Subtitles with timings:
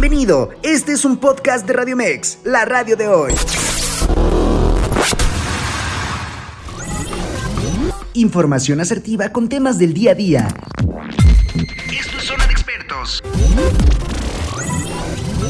[0.00, 3.34] Bienvenido, este es un podcast de Radio Mex, la radio de hoy.
[8.14, 10.48] Información asertiva con temas del día a día.
[11.90, 13.20] Esto es Zona de Expertos.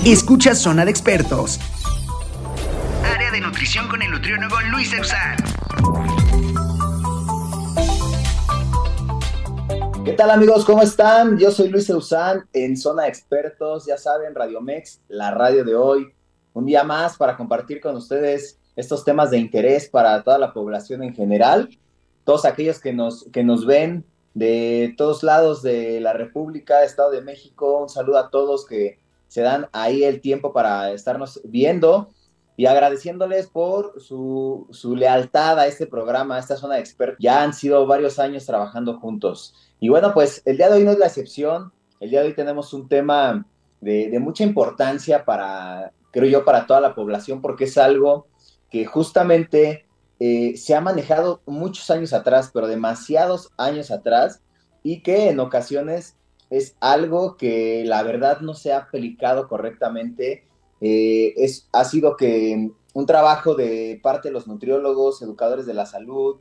[0.07, 1.61] Escucha Zona de Expertos.
[3.05, 5.37] Área de nutrición con el nutriólogo Luis Eusán.
[10.09, 10.65] ¿Qué tal amigos?
[10.65, 11.37] ¿Cómo están?
[11.37, 16.07] Yo soy Luis Eusán en Zona Expertos, ya saben, Radio Mex, la radio de hoy.
[16.55, 21.02] Un día más para compartir con ustedes estos temas de interés para toda la población
[21.02, 21.69] en general
[22.25, 27.21] todos aquellos que nos, que nos ven de todos lados de la República, Estado de
[27.21, 32.09] México, un saludo a todos que se dan ahí el tiempo para estarnos viendo
[32.59, 37.19] y agradeciéndoles por su, su lealtad a este programa, a esta zona de expertos.
[37.21, 39.55] Ya han sido varios años trabajando juntos.
[39.79, 41.73] Y bueno, pues el día de hoy no es la excepción.
[42.01, 43.47] El día de hoy tenemos un tema
[43.80, 48.27] de, mucha importancia para, creo yo, para toda la población, porque es algo
[48.73, 49.87] que justamente
[50.19, 54.43] eh, se ha manejado muchos años atrás, pero demasiados años atrás,
[54.82, 56.16] y que en ocasiones
[56.51, 60.48] es algo que la verdad no se ha aplicado correctamente.
[60.80, 65.87] Eh, es, ha sido que un trabajo de parte de los nutriólogos, educadores de la
[65.87, 66.37] salud,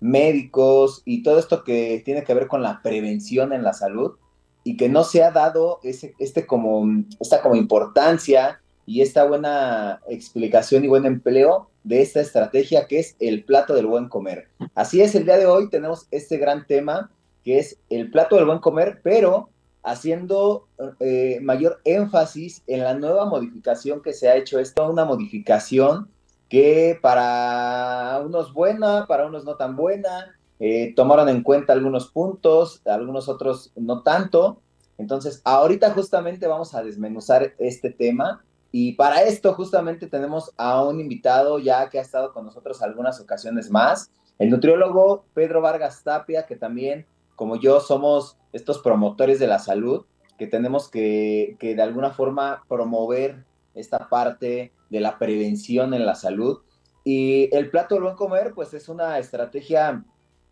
[0.00, 4.16] médicos y todo esto que tiene que ver con la prevención en la salud
[4.64, 6.84] y que no se ha dado ese, este como,
[7.20, 13.16] esta como importancia y esta buena explicación y buen empleo de esta estrategia que es
[13.20, 14.48] el plato del buen comer.
[14.74, 17.10] Así es, el día de hoy tenemos este gran tema
[17.44, 19.48] que es el plato del buen comer, pero
[19.82, 20.68] haciendo
[21.00, 24.58] eh, mayor énfasis en la nueva modificación que se ha hecho.
[24.58, 26.10] Esto una modificación
[26.48, 32.82] que para unos buena, para unos no tan buena, eh, tomaron en cuenta algunos puntos,
[32.84, 34.60] algunos otros no tanto.
[34.98, 41.00] Entonces, ahorita justamente vamos a desmenuzar este tema y para esto justamente tenemos a un
[41.00, 46.46] invitado ya que ha estado con nosotros algunas ocasiones más, el nutriólogo Pedro Vargas Tapia,
[46.46, 47.06] que también,
[47.40, 50.04] como yo, somos estos promotores de la salud,
[50.36, 56.16] que tenemos que, que de alguna forma promover esta parte de la prevención en la
[56.16, 56.58] salud.
[57.02, 60.04] Y el plato del buen comer, pues es una estrategia,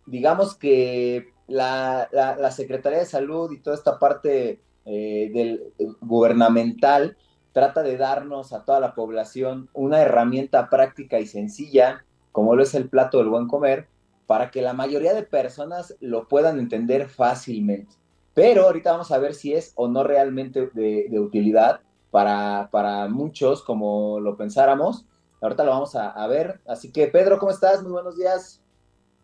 [0.06, 7.18] digamos que la, la, Secretaría de Salud y toda esta parte eh, del, gubernamental,
[7.52, 12.74] trata de darnos a toda la población una herramienta práctica y sencilla, como lo es
[12.74, 13.88] el plato del buen comer,
[14.28, 17.96] para que la mayoría de personas lo puedan entender fácilmente.
[18.34, 21.80] Pero ahorita vamos a ver si es o no realmente de, utilidad
[22.10, 25.06] para, para, muchos, como lo pensáramos.
[25.40, 26.60] Ahorita lo vamos a, ver.
[26.68, 27.82] Así que, Pedro, ¿cómo estás?
[27.82, 28.60] Muy buenos días.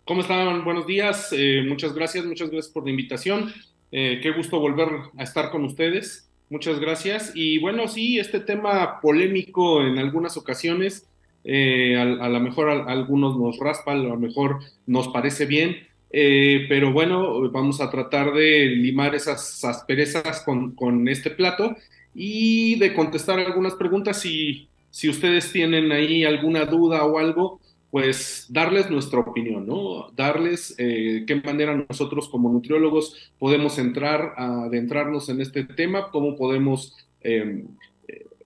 [0.06, 0.65] ¿Cómo están?
[0.65, 1.28] Buenos días.
[1.32, 3.53] Eh, muchas gracias, muchas gracias por la invitación.
[3.92, 4.88] Eh, qué gusto volver
[5.19, 6.31] a estar con ustedes.
[6.48, 7.31] Muchas gracias.
[7.34, 11.06] Y bueno, sí, este tema polémico en algunas ocasiones,
[11.44, 15.77] eh, a, lo mejor a, algunos nos raspa, a lo mejor nos parece bien,
[16.10, 21.77] eh, pero bueno, vamos a tratar de limar esas asperezas con, con este plato
[22.15, 24.21] y de contestar algunas preguntas.
[24.21, 27.60] Si, si ustedes tienen ahí alguna duda o algo,
[27.91, 30.10] pues darles nuestra opinión, ¿no?
[30.16, 36.97] Darles eh, qué manera nosotros como nutriólogos podemos entrar, adentrarnos en este tema, cómo podemos
[37.21, 37.69] em,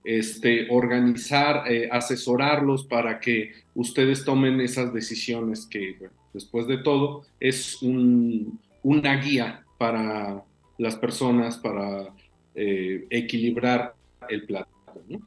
[0.09, 5.99] este, organizar, eh, asesorarlos para que ustedes tomen esas decisiones que,
[6.33, 10.43] después de todo, es una guía para
[10.79, 12.09] las personas para
[12.55, 13.95] eh, equilibrar
[14.31, 14.71] el plato,
[15.09, 15.21] ¿no?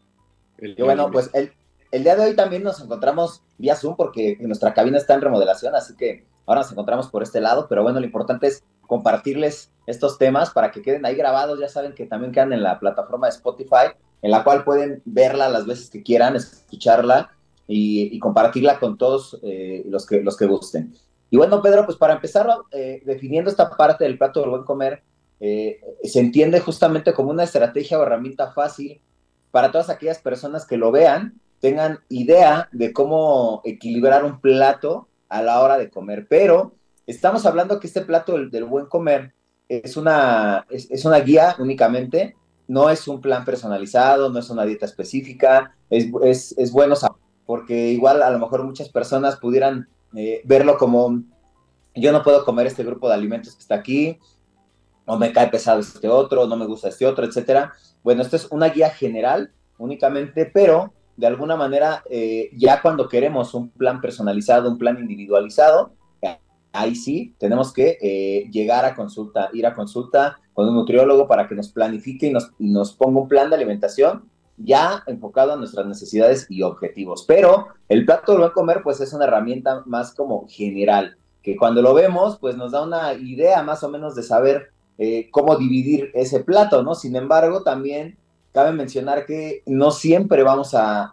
[0.79, 1.51] bueno, pues el,
[1.91, 5.75] el día de hoy también nos encontramos vía Zoom porque nuestra cabina está en remodelación,
[5.75, 10.17] así que ahora nos encontramos por este lado, pero bueno, lo importante es compartirles estos
[10.17, 13.35] temas para que queden ahí grabados, ya saben que también quedan en la plataforma de
[13.35, 17.31] Spotify, en la cual pueden verla las veces que quieran, escucharla
[17.67, 20.93] y, compartirla con todos eh, los, que, los que gusten.
[21.29, 25.01] Y bueno, Pedro, pues para empezar eh, definiendo esta parte del plato del buen comer,
[25.39, 29.01] eh, se entiende justamente como una estrategia o herramienta fácil
[29.49, 35.41] para todas aquellas personas que lo vean tengan idea de cómo equilibrar un plato a
[35.41, 36.25] la hora de comer.
[36.28, 36.73] Pero
[37.07, 39.34] estamos hablando que este plato del, buen comer
[39.69, 42.35] es una, es, una guía únicamente,
[42.72, 47.90] no es un plan personalizado, no es una dieta específica, es, es, bueno saber, porque
[47.90, 51.22] igual a lo mejor muchas personas pudieran eh, verlo como
[51.94, 54.18] yo no puedo comer este grupo de alimentos que está aquí,
[55.06, 57.73] o me cae pesado este otro, no me gusta este otro, etcétera.
[58.03, 63.53] Bueno, esto es una guía general únicamente, pero de alguna manera, eh, ya cuando queremos
[63.53, 65.91] un plan personalizado, un plan individualizado,
[66.72, 71.47] ahí sí tenemos que eh, llegar a consulta, ir a consulta con un nutriólogo para
[71.47, 74.23] que nos planifique y nos, nos ponga un plan de alimentación
[74.57, 77.25] ya enfocado a nuestras necesidades y objetivos.
[77.27, 81.81] Pero el plato del buen comer, pues es una herramienta más como general, que cuando
[81.81, 86.11] lo vemos, pues nos da una idea más o menos de saber eh, cómo dividir
[86.13, 86.93] ese plato, ¿no?
[86.93, 88.17] Sin embargo, también
[88.51, 91.11] cabe mencionar que no siempre vamos a,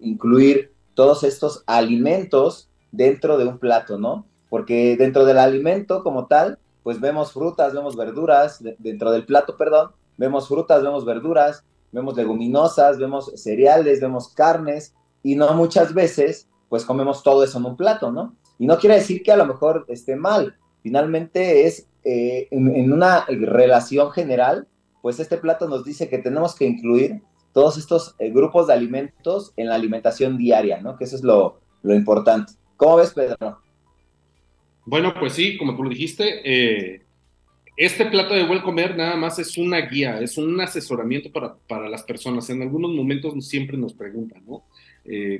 [0.00, 4.24] incluir todos estos alimentos dentro de un plato, ¿no?
[4.48, 9.90] Porque dentro del alimento como tal, pues vemos frutas, vemos verduras, dentro del plato, perdón,
[10.16, 16.84] vemos frutas, vemos verduras, vemos leguminosas, vemos cereales, vemos carnes, y no muchas veces, pues
[16.84, 18.36] comemos todo eso en un plato, ¿no?
[18.60, 23.26] Y no quiere decir que a lo mejor esté mal, finalmente es eh, en, una
[23.26, 24.68] relación general,
[25.02, 27.20] pues este plato nos dice que tenemos que incluir
[27.52, 30.96] todos estos eh, grupos de alimentos en la alimentación diaria, ¿no?
[30.96, 32.52] Que eso es lo, importante.
[32.76, 33.58] ¿Cómo ves, Pedro?
[34.86, 37.02] Bueno, pues sí, como tú lo dijiste, eh,
[37.76, 41.88] este plato de buen comer nada más es una guía, es un asesoramiento para, para
[41.88, 42.48] las personas.
[42.48, 44.64] En algunos momentos siempre nos preguntan, ¿no?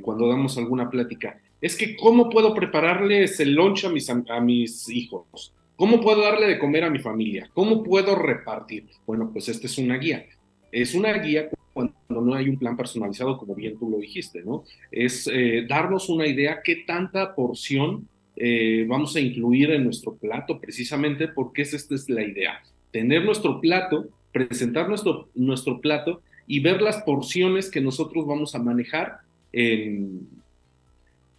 [0.02, 4.88] cuando damos alguna plática, es que ¿cómo puedo prepararles el lunch a mis, a mis
[4.88, 5.52] hijos?
[5.76, 7.50] ¿Cómo puedo darle de comer a mi familia?
[7.52, 8.86] ¿Cómo puedo repartir?
[9.06, 10.24] Bueno, pues esta es una guía.
[10.72, 14.64] Es una guía cuando no hay un plan personalizado, como bien tú lo dijiste, ¿no?
[14.90, 20.60] Es eh, darnos una idea qué tanta porción eh, vamos a incluir en nuestro plato,
[20.60, 22.62] precisamente porque esta es la idea.
[22.90, 28.62] Tener nuestro plato, presentar nuestro, nuestro plato y ver las porciones que nosotros vamos a
[28.62, 29.18] manejar
[29.52, 30.28] en,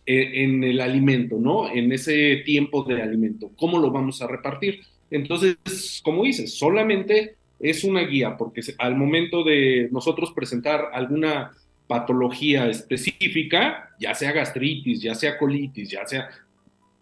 [0.06, 1.72] en el alimento, ¿no?
[1.72, 3.52] En ese tiempo de alimento.
[3.56, 4.82] ¿Cómo lo vamos a repartir?
[5.12, 11.52] Entonces, como dices, solamente es una guía, porque al momento de nosotros presentar alguna
[11.88, 16.30] patología específica, ya sea gastritis, ya sea colitis, ya sea,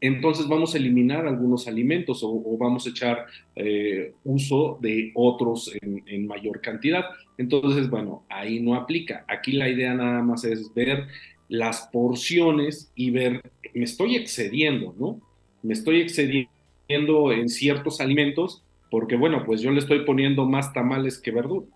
[0.06, 3.26] entonces vamos a eliminar algunos alimentos o, vamos a echar
[3.56, 7.06] eh, uso de otros en, en, mayor cantidad.
[7.38, 9.26] Entonces, bueno, ahí no aplica.
[9.28, 11.08] Aquí la idea nada más es ver
[11.48, 13.42] las porciones y ver,
[13.74, 15.22] me estoy excediendo, ¿no?
[15.62, 21.20] Me estoy excediendo en ciertos alimentos porque, bueno, pues yo le estoy poniendo más tamales
[21.20, 21.68] que verdura.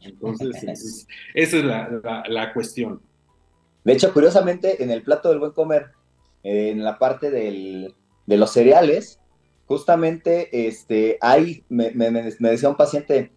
[0.00, 3.00] Entonces, esa es la, cuestión.
[3.84, 5.86] De hecho, curiosamente, en el plato del buen comer,
[6.42, 7.94] en la parte del,
[8.26, 9.20] de los cereales,
[9.66, 13.32] justamente este, hay, me, decía un paciente,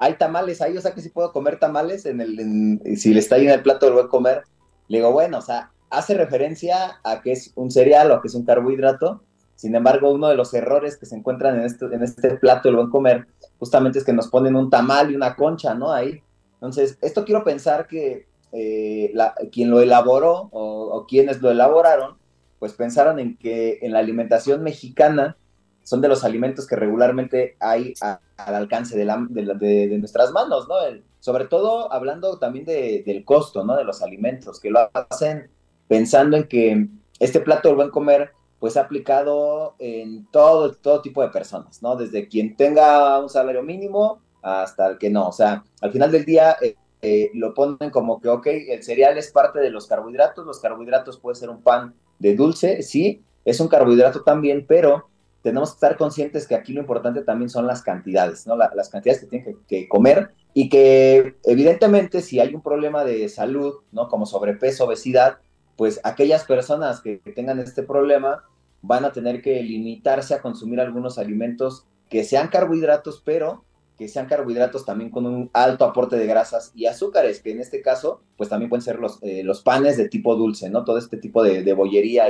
[0.00, 3.36] hay tamales ahí, o sea que si puedo comer tamales en el, si le está
[3.36, 4.42] ahí en el plato del buen comer,
[4.88, 8.34] le digo, bueno, o sea, hace referencia a que es un cereal o que es
[8.34, 9.22] un carbohidrato.
[9.54, 12.76] Sin embargo, uno de los errores que se encuentran en este, en este plato del
[12.76, 13.26] buen comer,
[13.58, 15.92] justamente es que nos ponen un tamal y una concha, ¿no?
[15.92, 16.20] Ahí.
[16.54, 19.12] Entonces, esto quiero pensar que eh,
[19.52, 22.16] quien lo elaboró o, quienes lo elaboraron,
[22.62, 25.36] pues pensaron en que en la alimentación mexicana
[25.82, 30.76] son de los alimentos que regularmente hay al alcance de, de, nuestras manos, ¿no?
[31.18, 33.74] sobre todo hablando también del costo, ¿no?
[33.74, 35.50] De los alimentos, que lo hacen
[35.88, 36.86] pensando en que
[37.18, 38.30] este plato del buen comer,
[38.60, 41.96] pues ha aplicado en todo, todo tipo de personas, ¿no?
[41.96, 45.26] Desde quien tenga un salario mínimo hasta el que no.
[45.26, 49.18] O sea, al final del día eh, eh, lo ponen como que, ok, el cereal
[49.18, 53.58] es parte de los carbohidratos, los carbohidratos puede ser un pan de dulce, sí, es
[53.58, 55.08] un carbohidrato también, pero
[55.42, 58.56] tenemos que estar conscientes que aquí lo importante también son las cantidades, ¿no?
[58.56, 63.74] las cantidades que tienen que, comer y que evidentemente si hay un problema de salud,
[63.90, 64.08] ¿no?
[64.08, 65.38] Como sobrepeso, obesidad,
[65.76, 68.44] pues aquellas personas que, tengan este problema
[68.82, 73.64] van a tener que limitarse a consumir algunos alimentos que sean carbohidratos, pero
[74.02, 77.82] que sean carbohidratos también con un alto aporte de grasas y azúcares, que en este
[77.82, 80.82] caso, pues también pueden ser los, eh, los panes de tipo dulce, ¿no?
[80.82, 82.24] Todo este tipo de, bollería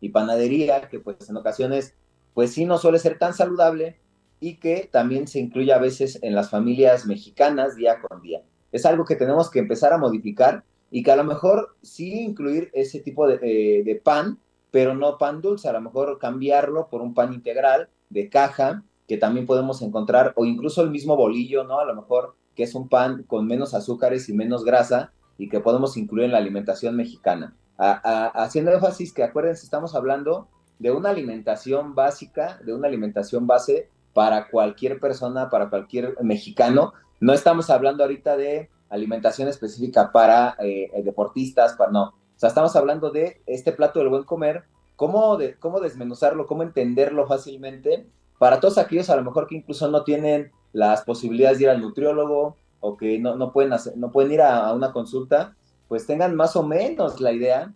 [0.00, 1.94] y, panadería, que pues en ocasiones
[2.32, 3.98] pues sí no suele ser tan saludable
[4.40, 8.40] y que también se incluye a veces en las familias mexicanas día con día.
[8.72, 12.70] Es algo que tenemos que empezar a modificar y que a lo mejor sí incluir
[12.72, 14.38] ese tipo de, eh, pan,
[14.70, 19.16] pero no pan dulce, a lo mejor cambiarlo por un pan integral de caja que
[19.16, 21.80] también podemos encontrar, o incluso el mismo bolillo, ¿no?
[21.80, 25.60] A lo mejor que es un pan con menos azúcares y menos grasa y que
[25.60, 27.56] podemos incluir en la alimentación mexicana.
[27.78, 30.48] haciendo énfasis que acuérdense, estamos hablando
[30.78, 36.92] de una alimentación básica, de una alimentación base para cualquier persona, para cualquier mexicano.
[37.20, 42.04] No estamos hablando ahorita de alimentación específica para eh, deportistas, para no.
[42.08, 44.64] O sea, estamos hablando de este plato del buen comer,
[44.96, 48.06] cómo, cómo desmenuzarlo, cómo entenderlo fácilmente
[48.38, 51.80] para todos aquellos a lo mejor que incluso no tienen las posibilidades de ir al
[51.80, 55.56] nutriólogo o que no, no pueden, no pueden ir a, a una consulta,
[55.88, 57.72] pues tengan más o menos la idea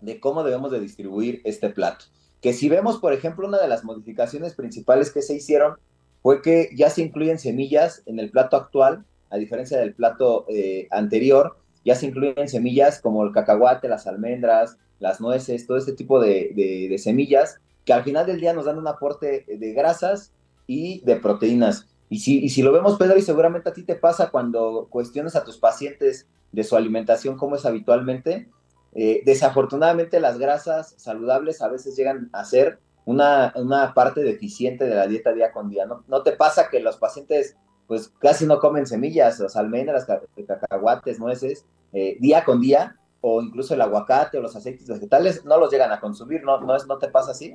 [0.00, 2.06] de cómo debemos de distribuir este plato.
[2.40, 5.76] que si vemos, por ejemplo, una de las modificaciones principales que se hicieron
[6.22, 10.88] fue que ya se incluyen semillas en el plato actual, a diferencia del plato eh,
[10.90, 16.20] anterior, ya se incluyen semillas como el cacahuate, las almendras, las nueces, todo este tipo
[16.20, 20.32] de, semillas, que al final del día nos dan un aporte de grasas
[20.66, 21.86] y de proteínas.
[22.08, 25.36] Y si, y si lo vemos, Pedro, y seguramente a ti te pasa cuando cuestionas
[25.36, 28.48] a tus pacientes de su alimentación como es habitualmente,
[28.92, 34.94] eh, desafortunadamente las grasas saludables a veces llegan a ser una, una, parte deficiente de
[34.94, 35.86] la dieta día con día.
[35.86, 37.56] ¿No, ¿No te pasa que los pacientes
[37.90, 40.06] pues casi no comen semillas, las almendras,
[40.46, 45.58] cacahuates, nueces, eh, día con día, o incluso el aguacate o los aceites vegetales, no
[45.58, 47.54] los llegan a consumir, ¿no, no, te pasa así?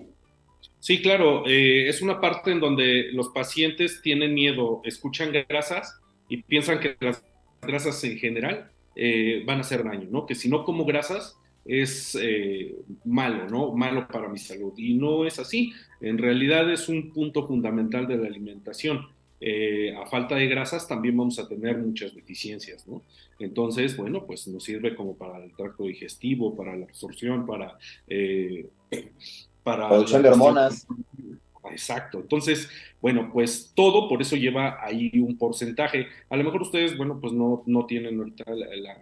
[0.80, 6.44] Sí, claro, eh, es una parte en donde los pacientes tienen miedo, escuchan grasas y
[6.44, 7.24] piensan que las
[7.62, 10.26] grasas en general eh, van a hacer daño, ¿no?
[10.26, 12.16] Que si no como grasas es
[13.04, 13.72] malo, ¿no?
[13.72, 14.74] Malo para mi salud.
[14.78, 15.74] Y no es así.
[16.00, 19.08] En realidad es un punto fundamental de la alimentación.
[19.42, 23.02] Eh, a falta de grasas también vamos a tener muchas deficiencias, ¿no?
[23.40, 27.78] Entonces, bueno, pues nos sirve como para el tracto digestivo, para la absorción, para...
[28.08, 28.70] Eh,
[29.64, 30.88] para Producción de hormonas.
[31.72, 32.20] Exacto.
[32.20, 32.70] Entonces,
[33.02, 36.08] bueno, pues todo por eso lleva ahí un porcentaje.
[36.30, 38.98] A lo mejor ustedes, bueno, pues no, no tienen ahorita la,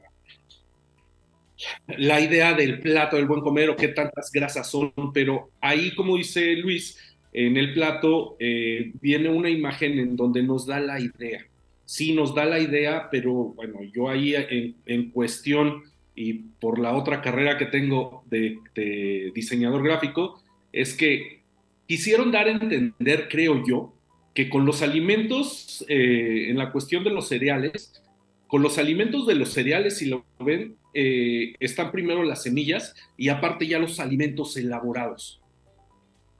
[1.97, 6.17] la idea del plato del buen comer o qué tantas grasas son, pero ahí, como
[6.17, 6.97] dice Luis,
[7.31, 11.45] en el plato eh, viene una imagen en donde nos da la idea.
[11.93, 15.83] Sí, nos da la idea, pero bueno, yo ahí en, cuestión
[16.15, 18.57] y por la otra carrera que tengo de,
[19.35, 21.43] diseñador gráfico, es que
[21.87, 23.93] quisieron dar a entender, creo yo,
[24.33, 28.01] que con los alimentos, eh, en la cuestión de los cereales,
[28.47, 33.29] con los alimentos de los cereales, si lo ven, eh, están primero las semillas y
[33.29, 35.43] aparte ya los alimentos elaborados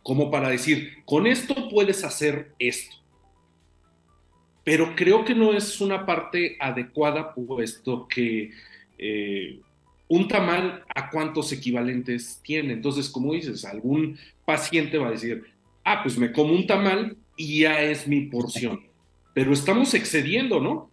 [0.01, 3.02] como para decir, con esto puedes hacer esto.
[4.63, 8.51] Pero creo que no es una parte adecuada, puesto que
[8.98, 9.60] eh,
[10.08, 12.74] un tamal a cuántos equivalentes tiene.
[12.74, 15.43] Entonces, como dices, algún paciente va a decir,
[15.84, 18.82] ah, pues me como un tamal y ya es mi porción.
[19.34, 20.89] Pero estamos excediendo, ¿no?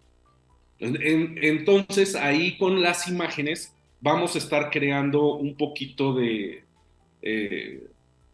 [0.82, 6.64] entonces, ahí con las imágenes vamos a estar creando un poquito de...
[7.20, 7.84] Eh,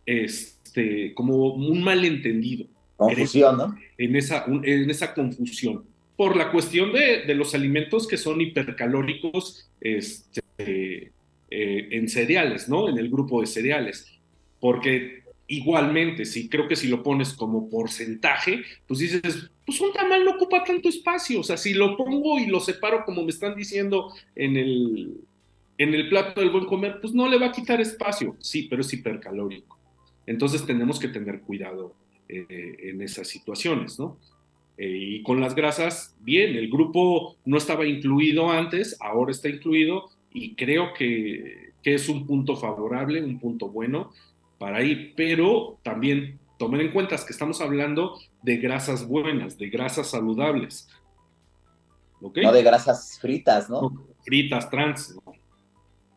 [0.07, 2.67] este, como un malentendido.
[2.97, 3.77] Confusión, ¿no?
[3.99, 5.85] En esa, en esa confusión.
[6.17, 11.13] Por la cuestión de, los alimentos que son hipercalóricos este,
[11.51, 12.89] eh, en cereales, ¿no?
[12.89, 14.07] En el grupo de cereales.
[14.59, 20.25] Porque igualmente, sí, creo que si lo pones como porcentaje, pues dices, pues un tamal
[20.25, 21.41] no ocupa tanto espacio.
[21.41, 25.21] O sea, si lo pongo y lo separo como me están diciendo en el,
[25.77, 28.37] en el plato del buen comer, pues no le va a quitar espacio.
[28.41, 29.79] Sí, pero es hipercalórico.
[30.27, 31.95] Entonces tenemos que tener cuidado
[32.29, 34.19] eh, en esas situaciones, ¿no?
[34.79, 40.11] Eh, y con las grasas, bien, el grupo no estaba incluido antes, ahora está incluido
[40.33, 44.11] y creo que, es un punto favorable, un punto bueno
[44.59, 50.11] para ir, pero también tomen en cuenta que estamos hablando de grasas buenas, de grasas
[50.11, 50.89] saludables.
[52.21, 54.05] No de grasas fritas, ¿no?
[54.25, 55.17] fritas, trans,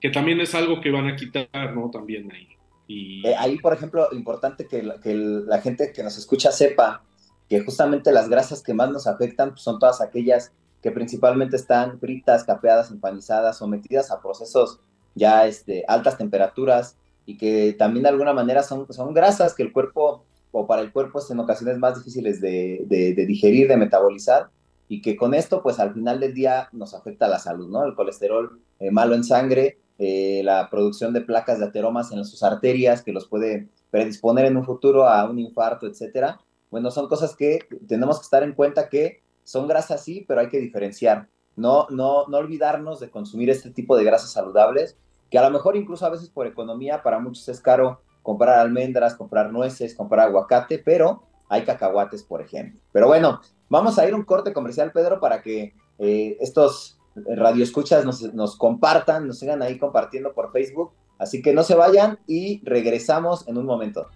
[0.02, 1.92] que también es algo que van a quitar, ¿no?
[1.92, 2.48] También ahí.
[2.92, 7.04] Eh, ahí, por ejemplo, importante que, la, gente que nos escucha sepa
[7.48, 12.44] que justamente las grasas que más nos afectan son todas aquellas que principalmente están fritas,
[12.44, 14.80] capeadas, empanizadas, sometidas a procesos
[15.14, 19.72] ya este, altas temperaturas y que también de alguna manera son, son grasas que el
[19.72, 22.86] cuerpo o para el cuerpo es en ocasiones más difíciles de,
[23.28, 24.50] digerir, de metabolizar
[24.88, 27.86] y que con esto pues al final del día nos afecta la salud, ¿no?
[27.86, 32.42] El colesterol eh, malo en sangre eh, la producción de placas de ateromas en sus
[32.42, 36.40] arterias que los puede predisponer en un futuro a un infarto, etcétera.
[36.72, 40.50] Bueno, son cosas que tenemos que estar en cuenta que son grasas sí, pero hay
[40.50, 41.28] que diferenciar.
[41.56, 44.98] No, no, no olvidarnos de consumir este tipo de grasas saludables,
[45.30, 49.16] que a lo mejor incluso a veces por economía para muchos es caro comprar almendras,
[49.16, 52.80] comprar nueces, comprar aguacate, pero hay cacahuates, por ejemplo.
[52.92, 56.99] Pero bueno, vamos a ir un corte comercial, Pedro, para que eh, estos
[57.36, 60.92] radio escuchas nos, nos compartan, nos sigan ahí compartiendo por Facebook.
[61.18, 64.08] Así que no se vayan y regresamos en un momento.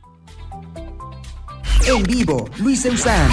[1.85, 3.29] En vivo, Luis Eusán.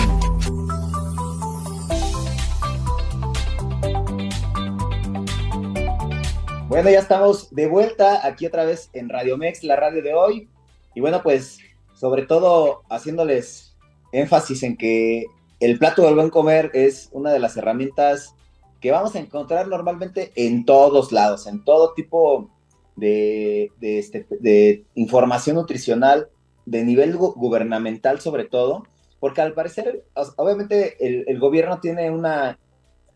[6.71, 10.49] Bueno, ya estamos de vuelta aquí otra vez en Radio Mex, la radio de hoy.
[10.95, 11.59] Y bueno, pues
[11.95, 13.77] sobre todo haciéndoles
[14.13, 15.27] énfasis en que
[15.61, 18.35] el plato del buen comer es una de las herramientas
[18.81, 22.51] que vamos a encontrar normalmente en todos lados, en todo tipo
[22.97, 26.29] de, este, información nutricional
[26.67, 28.85] de nivel gubernamental sobre todo,
[29.19, 30.05] porque al parecer,
[30.37, 30.97] obviamente
[31.31, 32.59] el, gobierno tiene una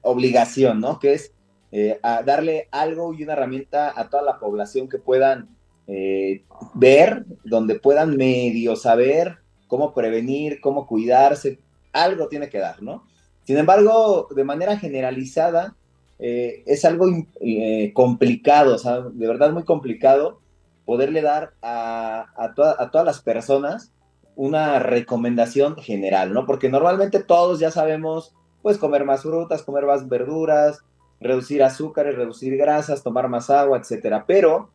[0.02, 0.98] obligación, ¿no?
[0.98, 1.32] Que es
[1.72, 5.56] eh, darle algo y una herramienta a toda la población que puedan
[5.86, 6.44] eh,
[6.74, 11.58] ver, donde puedan medio saber cómo prevenir, cómo cuidarse,
[11.92, 13.04] algo tiene que dar, ¿no?
[13.44, 15.76] Sin embargo, de manera generalizada,
[16.18, 17.06] eh, es algo
[17.92, 20.40] complicado, o sea, de verdad muy complicado
[20.84, 23.92] poderle dar a, a todas las personas
[24.36, 26.46] una recomendación general, ¿no?
[26.46, 30.82] Porque normalmente todos ya sabemos, pues comer más frutas, comer más verduras,
[31.20, 34.24] reducir azúcares, reducir grasas, tomar más agua, etcétera.
[34.26, 34.70] Pero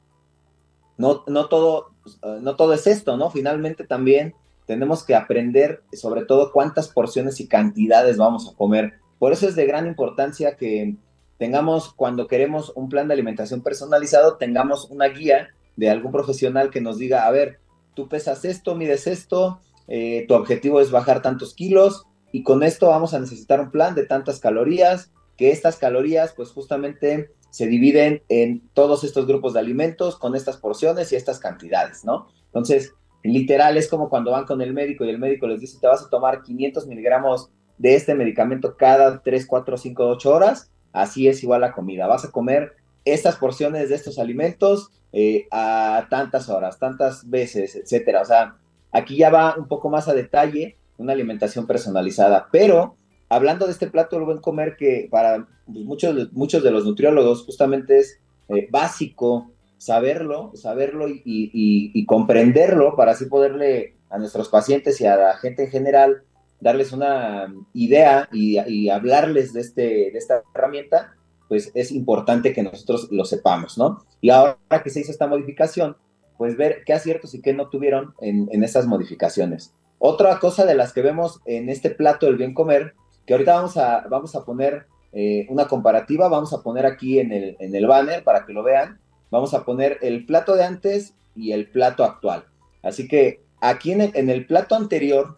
[0.97, 1.91] no, no, todo,
[2.23, 3.29] eh, no todo es esto, ¿no?
[3.29, 4.33] Finalmente también
[4.69, 8.99] tenemos que aprender sobre todo cuántas porciones y cantidades vamos a comer.
[9.17, 10.95] Por eso es de gran importancia que
[11.39, 16.81] tengamos, cuando queremos un plan de alimentación personalizado, tengamos una guía de algún profesional que
[16.81, 17.57] nos diga, a ver,
[17.95, 22.89] tú pesas esto, mides esto, eh, tu objetivo es bajar tantos kilos y con esto
[22.89, 28.21] vamos a necesitar un plan de tantas calorías, que estas calorías pues justamente se dividen
[28.29, 32.27] en todos estos grupos de alimentos con estas porciones y estas cantidades, ¿no?
[32.45, 35.87] Entonces, literal es como cuando van con el médico y el médico les dice, te
[35.87, 41.27] vas a tomar 500 miligramos de este medicamento cada 3, 4, 5, 8 horas, así
[41.27, 46.49] es igual la comida, vas a comer estas porciones de estos alimentos eh, a tantas
[46.49, 48.21] horas, tantas veces, etcétera.
[48.21, 48.55] O sea,
[48.91, 52.97] aquí ya va un poco más a detalle una alimentación personalizada, pero
[53.29, 57.97] hablando de este plato del buen comer que para muchos, muchos de los nutriólogos justamente
[57.97, 59.49] es eh, básico
[59.79, 65.71] saberlo, saberlo y, comprenderlo para así poderle a nuestros pacientes y a la gente en
[65.71, 66.23] general
[66.59, 71.15] darles una idea y, hablarles de, este, de esta herramienta,
[71.47, 74.03] pues es importante que nosotros lo sepamos, ¿no?
[74.21, 75.97] Y ahora que se hizo esta modificación,
[76.37, 79.73] pues ver qué aciertos y qué no tuvieron en, en estas modificaciones.
[79.97, 82.93] Otra cosa de las que vemos en este plato del bien comer,
[83.25, 87.31] que ahorita vamos a, vamos a poner eh, una comparativa, vamos a poner aquí en
[87.31, 88.99] el, en el banner para que lo vean,
[89.31, 92.45] vamos a poner el plato de antes y el plato actual.
[92.83, 95.37] Así que aquí en el, plato anterior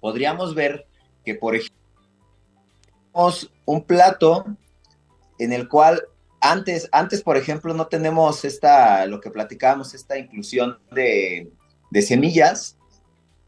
[0.00, 0.86] podríamos ver
[1.24, 1.76] que, por ejemplo,
[3.12, 4.44] tenemos un plato
[5.38, 6.02] en el cual
[6.40, 11.50] antes, antes, por ejemplo, no tenemos esta, lo que platicábamos, esta inclusión de,
[12.02, 12.78] semillas,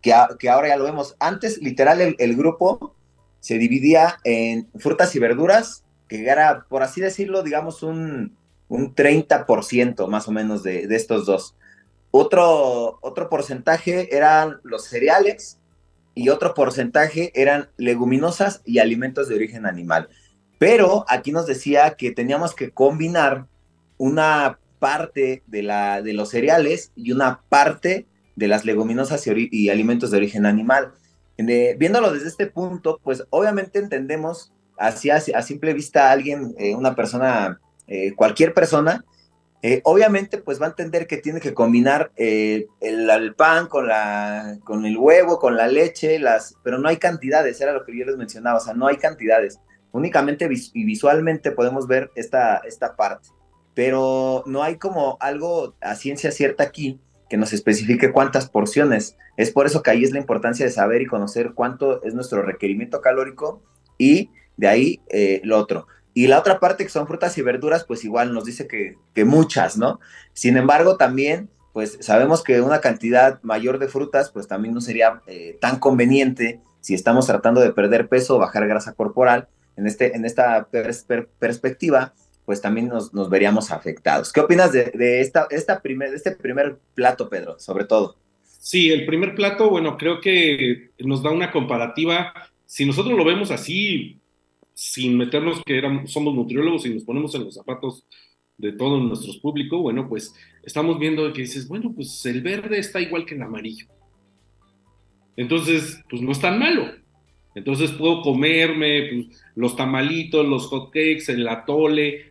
[0.01, 1.17] que, que, ahora ya lo vemos.
[1.19, 2.95] Antes, literal, el, grupo
[3.41, 8.37] se dividía en frutas y verduras, que era, por así decirlo, digamos, un,
[8.73, 11.55] un 30% más o menos de, de, estos dos.
[12.11, 15.59] Otro, otro porcentaje eran los cereales
[16.15, 20.09] y otro porcentaje eran leguminosas y alimentos de origen animal.
[20.59, 23.47] Pero aquí nos decía que teníamos que combinar
[23.99, 28.07] una parte de, la, de los cereales y una parte
[28.37, 30.93] de las leguminosas y, alimentos de origen animal.
[31.37, 37.61] viéndolo desde este punto, pues obviamente entendemos así a, simple vista alguien, eh, una persona,
[37.95, 39.05] eh, cualquier persona,
[39.61, 44.57] eh, obviamente pues va a entender que tiene que combinar el, el, pan con, la,
[44.65, 48.07] con el huevo, con la leche, las, pero no hay cantidades, era lo que yo
[48.07, 53.29] les mencionaba, o sea, no hay cantidades únicamente y visualmente podemos ver esta, esta parte,
[53.75, 59.19] pero no hay como algo a ciencia cierta aquí que nos especifique cuántas porciones.
[59.37, 62.41] Es por eso que ahí es la importancia de saber y conocer cuánto es nuestro
[62.41, 63.63] requerimiento calórico
[63.99, 65.87] y de ahí eh, lo otro.
[66.15, 69.25] Y la otra parte que son frutas y verduras, pues igual nos dice que, que
[69.25, 69.99] muchas, ¿no?
[70.35, 75.23] Sin embargo, también, pues sabemos que una cantidad mayor de frutas, pues también no sería
[75.27, 80.15] eh, tan conveniente si estamos tratando de perder peso o bajar grasa corporal, en, este,
[80.15, 80.69] en esta
[81.39, 82.13] perspectiva,
[82.45, 84.33] pues también nos, veríamos afectados.
[84.33, 88.17] ¿Qué opinas de, esta, esta primer, de este primer plato, Pedro, sobre todo?
[88.43, 92.33] Sí, el primer plato, bueno, creo que nos da una comparativa.
[92.67, 94.21] Si nosotros lo vemos así,
[94.75, 98.07] sin meternos que éramos, somos nutriólogos y nos ponemos en los zapatos
[98.59, 103.01] de todo nuestro público, bueno, pues estamos viendo que dices, bueno, pues el verde está
[103.01, 103.87] igual que el amarillo.
[105.37, 106.91] Entonces, pues no es tan malo.
[107.55, 112.31] Entonces puedo comerme pues, los tamalitos, los hotcakes, el atole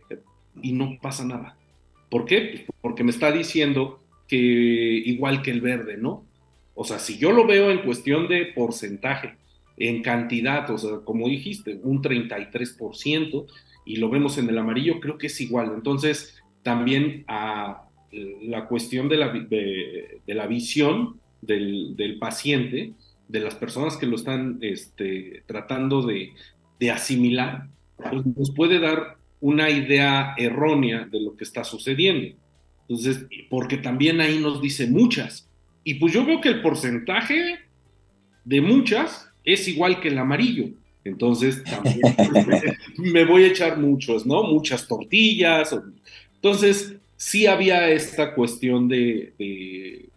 [0.62, 1.56] y no pasa nada.
[2.10, 2.64] ¿Por qué?
[2.66, 6.24] Pues, porque me está diciendo que igual que el verde, ¿no?
[6.74, 9.36] O sea, si yo lo veo en cuestión de porcentaje,
[9.76, 13.46] en cantidad, o sea, como dijiste, un 33%,
[13.84, 15.72] y lo vemos en el amarillo, creo que es igual.
[15.74, 22.92] Entonces, también a la cuestión de la, de, la visión del, del paciente,
[23.28, 26.32] de las personas que lo están este, tratando de,
[26.92, 32.36] asimilar, pues nos puede dar una idea errónea de lo que está sucediendo.
[32.88, 35.48] Entonces, porque también ahí nos dice muchas.
[35.84, 37.60] Y pues yo veo que el porcentaje
[38.44, 40.68] de muchas es igual que el amarillo.
[41.04, 42.00] Entonces, también
[42.98, 44.44] me voy a echar muchos, ¿no?
[44.44, 45.74] Muchas tortillas.
[46.36, 50.08] Entonces, sí había esta cuestión de,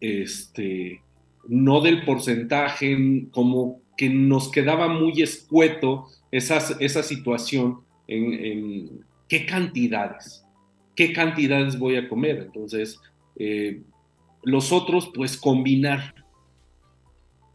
[0.00, 1.00] este,
[1.48, 10.44] no del porcentaje, como que nos quedaba muy escueto esa situación en, qué cantidades,
[10.94, 12.44] qué cantidades voy a comer.
[12.46, 13.00] Entonces,
[13.38, 13.82] eh,
[14.42, 16.14] los otros, pues combinar.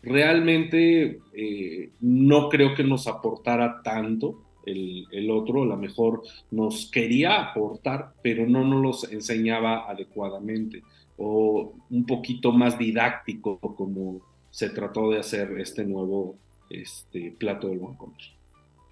[0.04, 7.42] Realmente eh, no creo que nos aportara tanto el, otro, a lo mejor nos quería
[7.42, 10.84] aportar, pero no nos los enseñaba adecuadamente
[11.18, 16.36] o un poquito más didáctico como se trató de hacer este nuevo
[16.70, 18.18] este, plato del buen comer.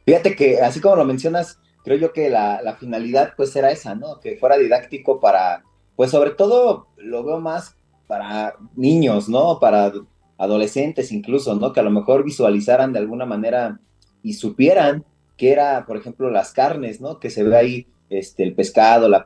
[0.05, 3.95] Fíjate que así como lo mencionas, creo yo que la, la, finalidad pues era esa,
[3.95, 4.19] ¿no?
[4.19, 5.63] Que fuera didáctico para,
[5.95, 7.75] pues sobre todo lo veo más
[8.07, 9.59] para niños, ¿no?
[9.59, 9.91] Para
[10.39, 11.73] adolescentes incluso, ¿no?
[11.73, 13.79] Que a lo mejor visualizaran de alguna manera
[14.23, 15.03] y supieran
[15.37, 17.19] que era, por ejemplo, las carnes, ¿no?
[17.19, 19.25] Que se ve ahí este, el pescado, la,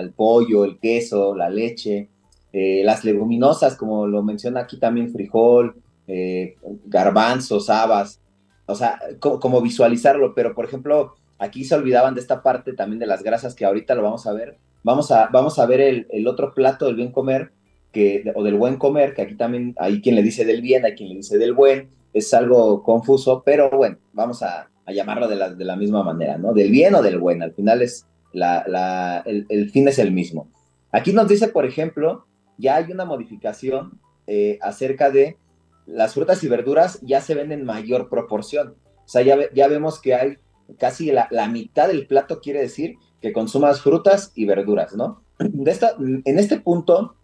[0.00, 2.08] el pollo, el queso, la leche,
[2.52, 5.74] eh, las leguminosas, como lo menciona aquí también frijol,
[6.06, 8.20] eh, garbanzos, habas,
[8.66, 13.06] o sea, como visualizarlo, pero por ejemplo, aquí se olvidaban de esta parte también de
[13.06, 14.58] las grasas que ahorita lo vamos a ver.
[14.82, 17.52] Vamos a, vamos a ver el, el otro plato del bien comer,
[17.92, 20.94] que, o del buen comer, que aquí también hay quien le dice del bien, hay
[20.94, 25.50] quien le dice del buen, es algo confuso, pero bueno, vamos a, llamarlo de la,
[25.54, 26.52] de la, misma manera, ¿no?
[26.52, 30.10] Del bien o del buen, al final es la, la, el, el, fin es el
[30.10, 30.48] mismo.
[30.90, 32.26] Aquí nos dice, por ejemplo,
[32.58, 35.36] ya hay una modificación eh, acerca de
[35.86, 38.74] las frutas y verduras ya se ven en mayor proporción.
[39.04, 40.36] O sea, ya, ya vemos que hay
[40.78, 45.22] casi la, la, mitad del plato, quiere decir que consumas frutas y verduras, ¿no?
[45.38, 47.16] De esta, en este punto,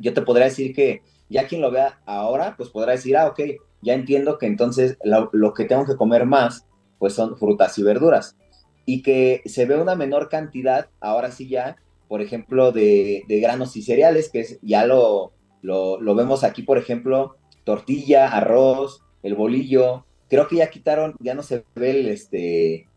[0.00, 3.40] yo te podría decir que ya quien lo vea ahora, pues podrá decir, ah, ok,
[3.82, 6.66] ya entiendo que entonces lo, lo que tengo que comer más,
[6.98, 8.36] pues son frutas y verduras.
[8.84, 11.76] Y que se ve una menor cantidad, ahora sí ya,
[12.08, 15.32] por ejemplo, de, de granos y cereales, que es, ya lo,
[15.62, 20.06] lo, lo vemos aquí, por ejemplo, tortilla, arroz, el bolillo.
[20.28, 22.88] Creo que ya quitaron, ya no se ve el, este,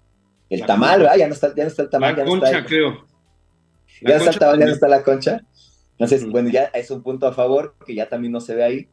[0.50, 1.18] el tamal, ¿verdad?
[1.18, 2.18] Ya no está, ya no está el tamal.
[2.18, 3.06] La concha, creo.
[4.02, 5.42] ya, está el tamal, ya no está la concha.
[5.94, 8.88] Entonces, bueno, ya es un punto a favor, que ya también no se ve ahí.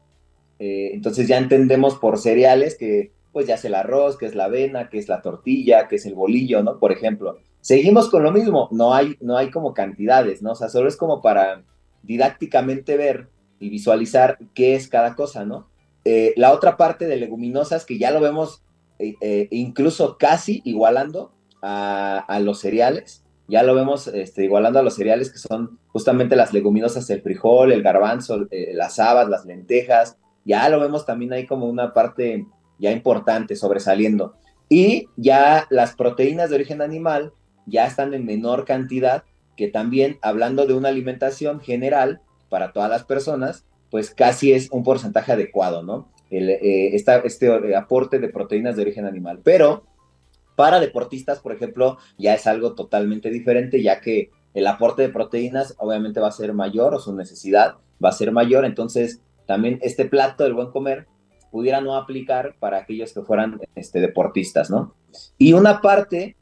[0.59, 4.45] Eh, entonces ya entendemos por cereales que pues ya es el arroz, que es la
[4.45, 6.79] avena, que es la tortilla, que es el bolillo, ¿no?
[6.79, 7.39] Por ejemplo.
[7.61, 10.51] Seguimos con lo mismo, no hay, no hay como cantidades, ¿no?
[10.51, 11.63] O sea, solo es como para
[12.03, 15.69] didácticamente ver y visualizar qué es cada cosa, ¿no?
[16.03, 18.63] Eh, la otra parte de leguminosas que ya lo vemos
[18.97, 24.83] eh, eh, incluso casi igualando a, a, los cereales, ya lo vemos este, igualando a
[24.83, 29.45] los cereales que son justamente las leguminosas, el frijol, el garbanzo, eh, las habas, las
[29.45, 32.47] lentejas, ya lo vemos también ahí como una parte
[32.79, 34.35] ya importante, sobresaliendo.
[34.69, 37.33] Y ya las proteínas de origen animal
[37.65, 39.25] ya están en menor cantidad,
[39.57, 44.83] que también hablando de una alimentación general, para todas las personas, pues casi es un
[44.83, 46.09] porcentaje adecuado, ¿no?
[46.29, 49.41] El, eh, este eh, aporte de proteínas de origen animal.
[49.43, 49.83] Pero
[50.61, 55.73] para deportistas, por ejemplo, ya es algo totalmente diferente, ya que el aporte de proteínas
[55.79, 58.63] obviamente va a ser mayor o su necesidad va a ser mayor.
[58.63, 61.07] Entonces, también este plato del buen comer
[61.49, 64.93] pudiera no aplicar para aquellos que fueran este, deportistas, ¿no?
[65.39, 66.35] Y una parte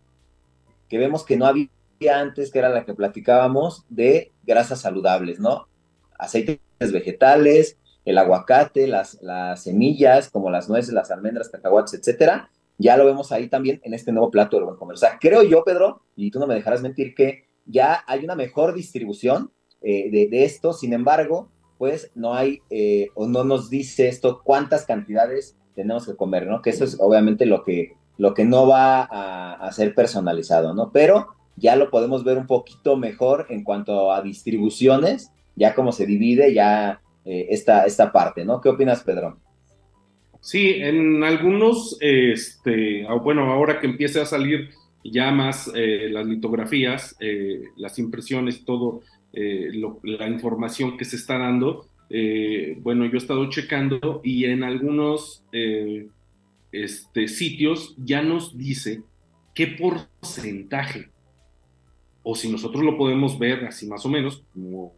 [0.89, 1.69] que vemos que no había
[2.15, 5.69] antes, que era la que platicábamos, de grasas saludables, ¿no?
[6.17, 6.59] aceites
[6.91, 12.49] vegetales, el aguacate, las, las semillas, como las nueces, las almendras, cacahuates, etcétera,
[12.79, 14.95] ya lo vemos ahí también en este nuevo plato de buen comer.
[14.95, 18.35] O sea, creo yo, Pedro, y tú no me dejarás mentir, que ya hay una
[18.35, 24.07] mejor distribución eh, de, esto, sin embargo, pues no hay eh, o no nos dice
[24.07, 26.61] esto cuántas cantidades tenemos que comer, ¿no?
[26.61, 30.91] Que eso es obviamente lo que, lo que no va a, a ser personalizado, ¿no?
[30.91, 36.05] Pero ya lo podemos ver un poquito mejor en cuanto a distribuciones ya cómo se
[36.05, 38.61] divide ya eh, esta, esta parte, ¿no?
[38.61, 39.37] ¿Qué opinas, Pedro?
[40.41, 44.69] Sí, en algunos, este, ah, bueno, ahora que empiece a salir
[45.03, 49.01] ya más eh, las litografías, eh, las impresiones, todo
[49.33, 51.87] eh, lo, la información que se está dando,
[52.81, 55.43] bueno, yo he estado checando y en algunos
[56.71, 59.03] este, sitios ya nos dice
[59.53, 61.11] qué porcentaje,
[62.23, 64.95] o si nosotros lo podemos ver así más o menos, como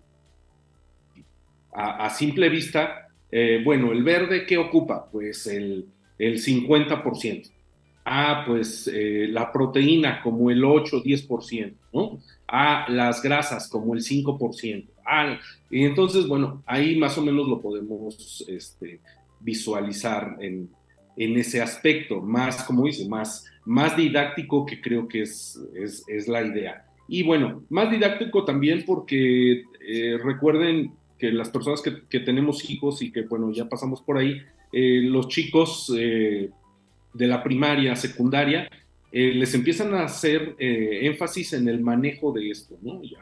[1.73, 5.09] a simple vista, eh, bueno, el verde, ¿qué ocupa?
[5.11, 5.85] Pues el,
[6.17, 7.49] el 50%.
[8.03, 12.19] Ah, pues eh, la proteína como el 8-10%, ¿no?
[12.47, 14.85] Ah, las grasas como el 5%.
[15.05, 15.39] Ah,
[15.69, 18.99] y entonces, bueno, ahí más o menos lo podemos este,
[19.39, 20.69] visualizar en,
[21.15, 25.59] en ese aspecto, más, como dice, más, más didáctico que creo que es,
[26.07, 26.85] es, la idea.
[27.07, 33.03] Y bueno, más didáctico también porque eh, recuerden que las personas que, que, tenemos hijos
[33.03, 34.41] y que, bueno, ya pasamos por ahí,
[34.73, 36.49] eh, los chicos eh,
[37.13, 38.67] de la primaria, secundaria,
[39.11, 43.03] eh, les empiezan a hacer énfasis en el manejo de esto, ¿no?
[43.03, 43.19] Ya,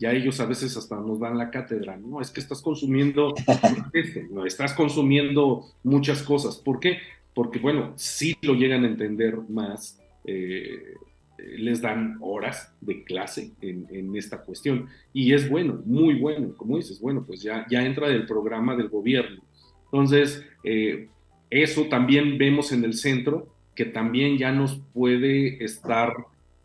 [0.00, 2.20] ya ellos a veces hasta nos dan la cátedra, ¿no?
[2.20, 3.32] Es que estás consumiendo,
[4.30, 4.44] ¿no?
[4.44, 6.56] estás consumiendo muchas cosas.
[6.56, 6.98] ¿Por qué?
[7.32, 10.94] Porque, bueno, sí lo llegan a entender más, eh,
[11.38, 14.88] les dan horas de clase en, en, esta cuestión.
[15.12, 18.88] Y es bueno, muy bueno, como dices, bueno, pues ya, ya entra del programa del
[18.88, 19.42] gobierno.
[19.84, 21.08] Entonces, eh,
[21.50, 26.12] eso también vemos en el centro, que también ya nos puede estar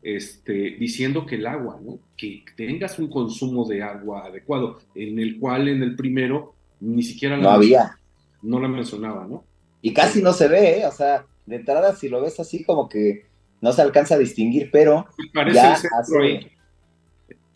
[0.02, 2.00] este, diciendo que el agua, ¿no?
[2.18, 7.38] que tengas un consumo de agua adecuado, en el cual en el primero ni siquiera
[7.38, 7.98] no la había.
[8.42, 9.44] No la mencionaba, ¿no?
[9.84, 10.86] Y casi no se ve, ¿eh?
[10.88, 13.26] o sea, de entrada si lo ves así como que
[13.62, 15.08] no se alcanza a distinguir, pero
[15.54, 15.88] ya hace,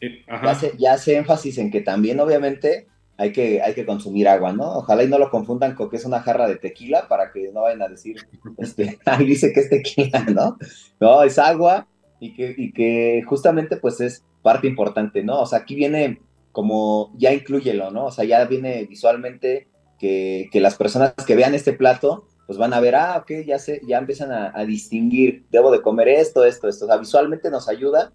[0.02, 2.88] eh, ya, hace, ya hace énfasis en que también obviamente
[3.18, 4.78] hay que, hay que consumir agua, ¿no?
[4.78, 7.62] Ojalá y no lo confundan con que es una jarra de tequila para que no
[7.62, 8.18] vayan a decir,
[8.58, 10.58] este, ahí dice que es tequila, ¿no?
[11.00, 11.88] No, es agua
[12.20, 15.42] y que, y que justamente pues es parte importante, ¿no?
[15.42, 16.20] O sea, aquí viene
[16.52, 18.06] como, ya incluyelo, ¿no?
[18.06, 19.68] O sea, ya viene visualmente
[20.00, 23.60] que, que las personas que vean este plato, pues van a ver, ah, ok, ya
[23.60, 26.86] sé, ya empiezan a, a distinguir, debo de comer esto, esto, esto.
[26.86, 28.14] O sea, visualmente nos ayuda,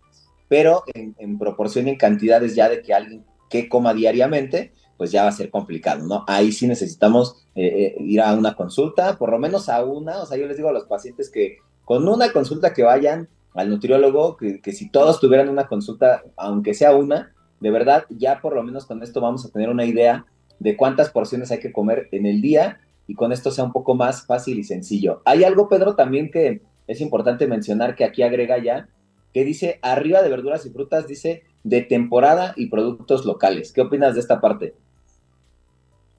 [0.48, 5.10] pero en, en proporción y en cantidades ya de que alguien que coma diariamente, pues
[5.10, 6.24] ya va a ser complicado, ¿no?
[6.28, 10.26] Ahí sí necesitamos eh, eh, ir a una consulta, por lo menos a una, o
[10.26, 14.36] sea, yo les digo a los pacientes que con una consulta que vayan al nutriólogo,
[14.36, 18.62] que, que si todos tuvieran una consulta, aunque sea una, de verdad, ya por lo
[18.62, 20.26] menos con esto vamos a tener una idea
[20.58, 23.96] de cuántas porciones hay que comer en el día y con esto sea un poco
[23.96, 25.20] más fácil y sencillo.
[25.24, 28.88] Hay algo, Pedro, también que es importante mencionar que aquí agrega ya,
[29.34, 33.72] que dice arriba de verduras y frutas, dice de temporada y productos locales.
[33.72, 34.74] ¿Qué opinas de esta parte?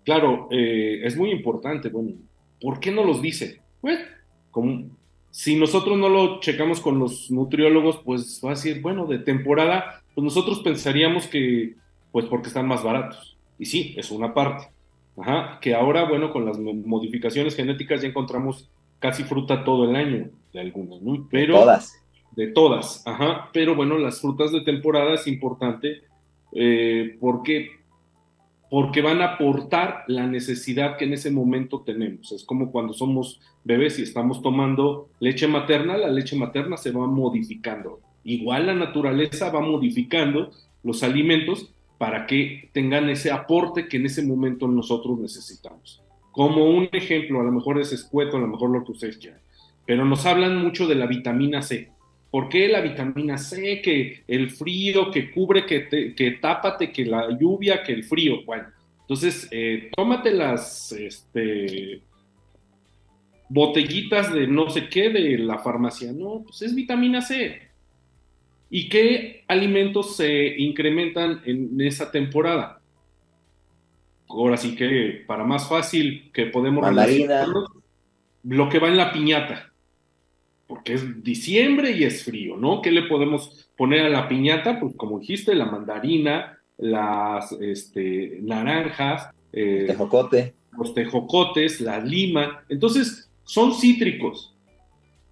[0.03, 1.87] Claro, eh, es muy importante.
[1.87, 2.11] Bueno,
[2.59, 3.61] ¿por qué no los dice?
[3.79, 3.99] Pues,
[5.29, 10.03] si nosotros no lo checamos con los nutriólogos, pues va a decir, bueno, de temporada,
[10.13, 11.75] pues nosotros pensaríamos que,
[12.11, 13.37] pues porque están más baratos.
[13.57, 14.67] Y sí, es una parte.
[15.21, 20.29] Ajá, que ahora, bueno, con las modificaciones genéticas ya encontramos casi fruta todo el año,
[20.53, 21.27] de algunas, ¿no?
[21.29, 22.03] Pero, de todas.
[22.35, 23.49] De todas, ajá.
[23.53, 26.01] Pero bueno, las frutas de temporada es importante
[26.53, 27.81] eh, porque
[28.71, 32.31] porque van a aportar la necesidad que en ese momento tenemos.
[32.31, 37.05] Es como cuando somos bebés y estamos tomando leche materna, la leche materna se va
[37.05, 37.99] modificando.
[38.23, 40.51] Igual la naturaleza va modificando
[40.83, 46.01] los alimentos para que tengan ese aporte que en ese momento nosotros necesitamos.
[46.31, 49.39] Como un ejemplo, a lo mejor es escueto, a lo mejor lo que ustedes quieran,
[49.85, 51.91] pero nos hablan mucho de la vitamina C.
[52.31, 53.83] ¿Por qué la vitamina C?
[53.83, 58.43] Que el frío, que cubre, que, te, que tápate, que la lluvia, que el frío.
[58.47, 58.65] Bueno,
[59.01, 62.01] entonces, eh, tómate las este,
[63.47, 66.11] botellitas de no sé qué de la farmacia.
[66.11, 67.61] No, pues es vitamina C.
[68.71, 72.81] ¿Y qué alimentos se incrementan en esa temporada?
[74.27, 76.83] Ahora sí que para más fácil que podemos
[78.43, 79.71] lo que va en la piñata
[80.71, 82.81] porque es diciembre y es frío, ¿no?
[82.81, 84.79] ¿Qué le podemos poner a la piñata?
[84.79, 90.53] Pues como dijiste, la mandarina, las este, naranjas, eh, tejocote.
[90.77, 92.63] los tejocotes, la lima.
[92.69, 94.55] Entonces, son cítricos.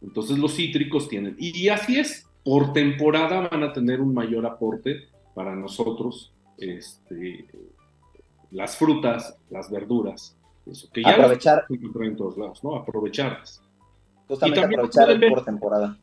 [0.02, 1.38] Entonces, los cítricos tienen.
[1.40, 7.46] Y, así es, por temporada van a tener un mayor aporte para nosotros, este,
[8.52, 10.36] las frutas, las verduras.
[10.66, 11.66] Eso, que ya Aprovechar.
[11.70, 12.76] en todos lados, ¿no?
[12.76, 13.62] Aprovecharlas.
[14.28, 15.98] Justamente aprovechar por temporada.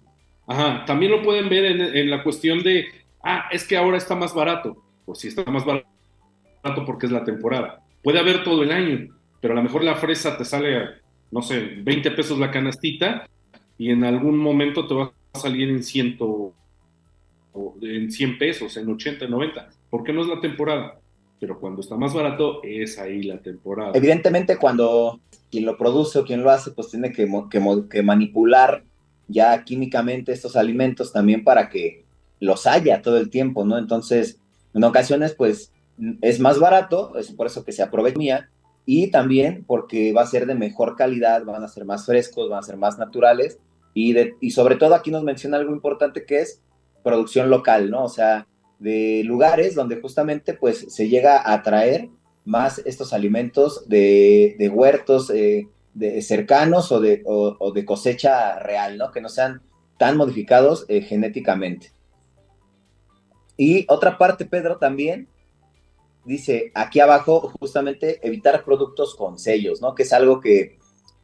[0.46, 2.87] Ajá, también lo pueden ver en, en, la cuestión de,
[3.22, 4.83] ah, es que ahora está más barato.
[5.05, 5.87] Pues si está más barato
[6.85, 7.83] porque es la temporada.
[8.03, 11.61] Puede haber todo el año, pero a lo mejor la fresa te sale, no sé,
[11.83, 13.29] 20 pesos la canastita
[13.79, 16.53] y en algún momento te va salir en, ciento,
[17.81, 19.68] en 100 pesos, en 80, 90.
[19.90, 20.99] porque no es la temporada?
[21.38, 23.92] Pero cuando está más barato es ahí la temporada.
[23.94, 25.20] Evidentemente cuando
[25.51, 28.85] quien lo produce o quien lo hace, pues tiene que, que, que manipular
[29.29, 32.05] ya químicamente estos alimentos también para que
[32.40, 33.79] los haya todo el tiempo, ¿no?
[33.79, 34.40] Entonces,
[34.75, 35.72] en ocasiones, pues
[36.20, 38.49] es más barato, es por eso que se aprovecha
[38.85, 42.61] y también porque va a ser de mejor calidad, van a ser más frescos, van
[42.61, 43.59] a ser más naturales
[43.96, 46.61] y, de, sobre todo aquí nos menciona algo importante que es
[47.02, 48.04] producción local, ¿no?
[48.04, 48.46] O sea,
[48.78, 52.11] de lugares donde justamente pues se llega a traer
[52.44, 57.24] más estos alimentos de, huertos eh, de cercanos o de,
[57.74, 59.12] de, cosecha real, ¿no?
[59.12, 59.62] Que no sean
[59.96, 61.90] tan modificados eh, genéticamente.
[63.56, 65.26] Y otra parte, Pedro, también
[66.26, 69.94] dice aquí abajo justamente evitar productos con sellos, ¿no?
[69.94, 70.76] Que es algo que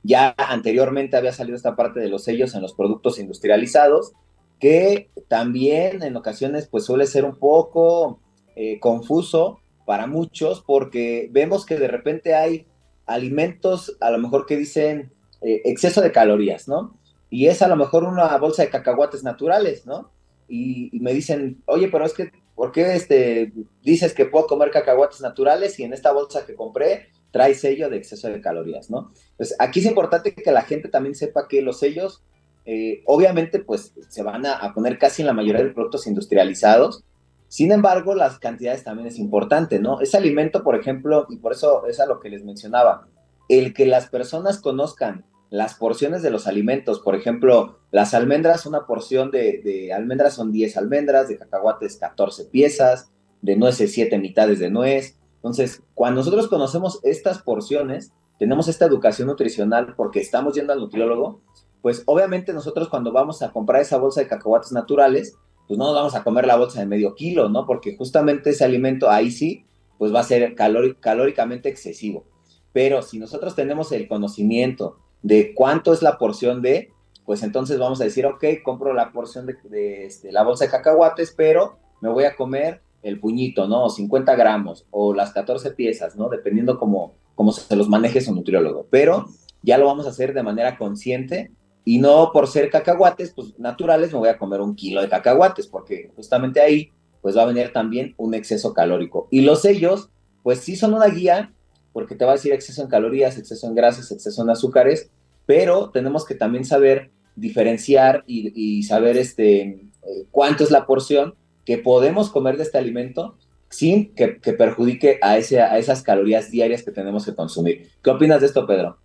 [0.02, 4.12] ya anteriormente había salido esta parte de los sellos en los productos industrializados,
[4.58, 8.20] que también en ocasiones pues suele ser un poco
[8.56, 12.66] eh, confuso para muchos porque vemos que de repente hay
[13.06, 16.96] alimentos a lo mejor que dicen eh, exceso de calorías, ¿no?
[17.30, 20.10] Y es a lo mejor una bolsa de cacahuates naturales, ¿no?
[20.48, 24.70] Y, y me dicen, oye, pero es que, ¿por qué este, dices que puedo comer
[24.70, 29.10] cacahuates naturales y en esta bolsa que compré trae sello de exceso de calorías, ¿no?
[29.36, 32.22] Pues aquí es importante que la gente también sepa que los sellos,
[32.66, 37.04] eh, obviamente, pues se van a, poner casi en la mayoría de productos industrializados.
[37.48, 40.00] Sin embargo, las cantidades también es importante, ¿no?
[40.00, 43.08] Ese alimento, por ejemplo, y por eso es a lo que les mencionaba,
[43.48, 48.86] el que las personas conozcan las porciones de los alimentos, por ejemplo, las almendras, una
[48.86, 53.10] porción de, de almendras son 10 almendras, de cacahuates 14 piezas,
[53.42, 59.26] de nueces 7 mitades de nuez, entonces, cuando nosotros conocemos estas porciones, tenemos esta educación
[59.26, 61.40] nutricional porque estamos yendo al nutriólogo,
[61.80, 65.96] pues obviamente nosotros cuando vamos a comprar esa bolsa de cacahuates naturales, pues no nos
[65.96, 67.66] vamos a comer la bolsa de medio kilo, ¿no?
[67.66, 69.64] Porque justamente ese alimento ahí sí,
[69.98, 72.24] pues va a ser calóricamente excesivo.
[72.72, 76.92] Pero si nosotros tenemos el conocimiento de cuánto es la porción de,
[77.26, 81.34] pues entonces vamos a decir, ok, compro la porción de, este, la bolsa de cacahuates,
[81.36, 83.88] pero me voy a comer el puñito, ¿no?
[83.88, 86.28] 50 gramos o las 14 piezas, ¿no?
[86.28, 88.86] Dependiendo cómo, cómo se los maneje su nutriólogo.
[88.90, 89.26] Pero
[89.62, 91.50] ya lo vamos a hacer de manera consciente
[91.84, 95.66] y no por ser cacahuates, pues naturales, me voy a comer un kilo de cacahuates,
[95.66, 99.28] porque justamente ahí, pues va a venir también un exceso calórico.
[99.30, 100.10] Y los sellos,
[100.42, 101.52] pues sí son una guía,
[101.92, 105.10] porque te va a decir exceso en calorías, exceso en grasas, exceso en azúcares,
[105.44, 111.34] pero tenemos que también saber diferenciar y, saber este, eh, cuánto es la porción
[111.64, 113.36] que podemos comer de este alimento
[113.68, 117.88] sin que, perjudique a, ese, a esas calorías diarias que tenemos que consumir.
[118.02, 118.98] ¿Qué opinas de esto, Pedro?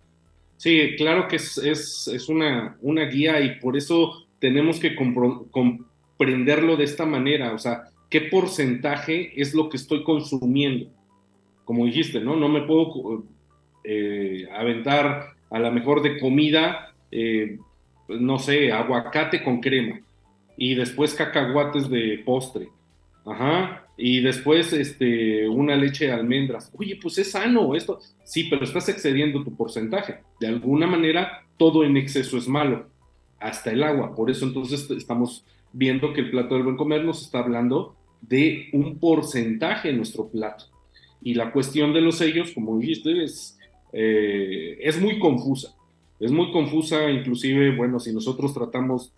[0.58, 4.94] Sí, claro que es, es, una, una, guía y por eso tenemos que
[5.50, 10.90] comprenderlo de esta manera, o sea, qué porcentaje es lo que estoy consumiendo.
[11.64, 12.36] Como dijiste, ¿no?
[12.36, 13.24] No me puedo
[13.84, 17.58] eh, aventar a la mejor de comida, eh,
[18.08, 20.00] no sé, aguacate con crema
[20.58, 22.68] y después cacahuates de postre.
[23.24, 23.86] Ajá.
[23.96, 26.70] Y después este, una leche de almendras.
[26.76, 28.00] Oye, pues es sano esto.
[28.24, 30.18] Sí, pero estás excediendo tu porcentaje.
[30.40, 32.88] De alguna manera, todo en exceso es malo.
[33.38, 34.14] Hasta el agua.
[34.14, 38.68] Por eso entonces estamos viendo que el plato del buen comer nos está hablando de
[38.72, 40.64] un porcentaje en nuestro plato.
[41.22, 43.58] Y la cuestión de los sellos, como dijiste, es,
[43.92, 45.76] eh, es muy confusa.
[46.18, 49.12] Es muy confusa, inclusive, bueno, si nosotros tratamos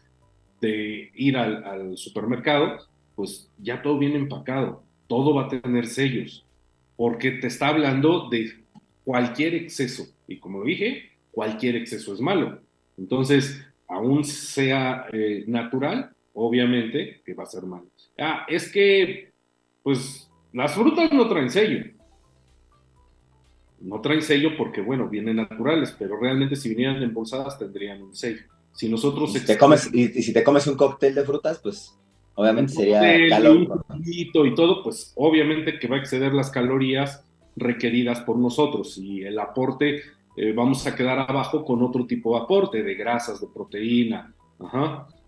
[0.61, 2.79] de ir al, supermercado,
[3.15, 6.47] pues ya todo viene empacado, todo va a tener sellos,
[6.97, 8.53] porque te está hablando de
[9.05, 10.07] cualquier exceso.
[10.27, 12.61] Y como dije, cualquier exceso es malo.
[12.97, 17.87] Entonces, aún sea eh, natural, obviamente que va a ser malo.
[18.19, 19.33] Ah, es que,
[19.83, 21.85] pues, las frutas no traen sello.
[23.81, 28.43] No traen sello porque, bueno, vienen naturales, pero realmente si vinieran embolsadas tendrían un sello.
[28.73, 29.35] Si nosotros...
[29.35, 31.99] Y si, te comes, y, si te comes un cóctel de frutas, pues
[32.35, 33.85] obviamente sería calor.
[34.05, 37.25] Y todo, pues obviamente que va a exceder las calorías
[37.57, 38.99] requeridas por nosotros.
[38.99, 40.03] Y el aporte
[40.37, 44.35] eh, vamos a quedar abajo con otro tipo de aporte de grasas, de proteína.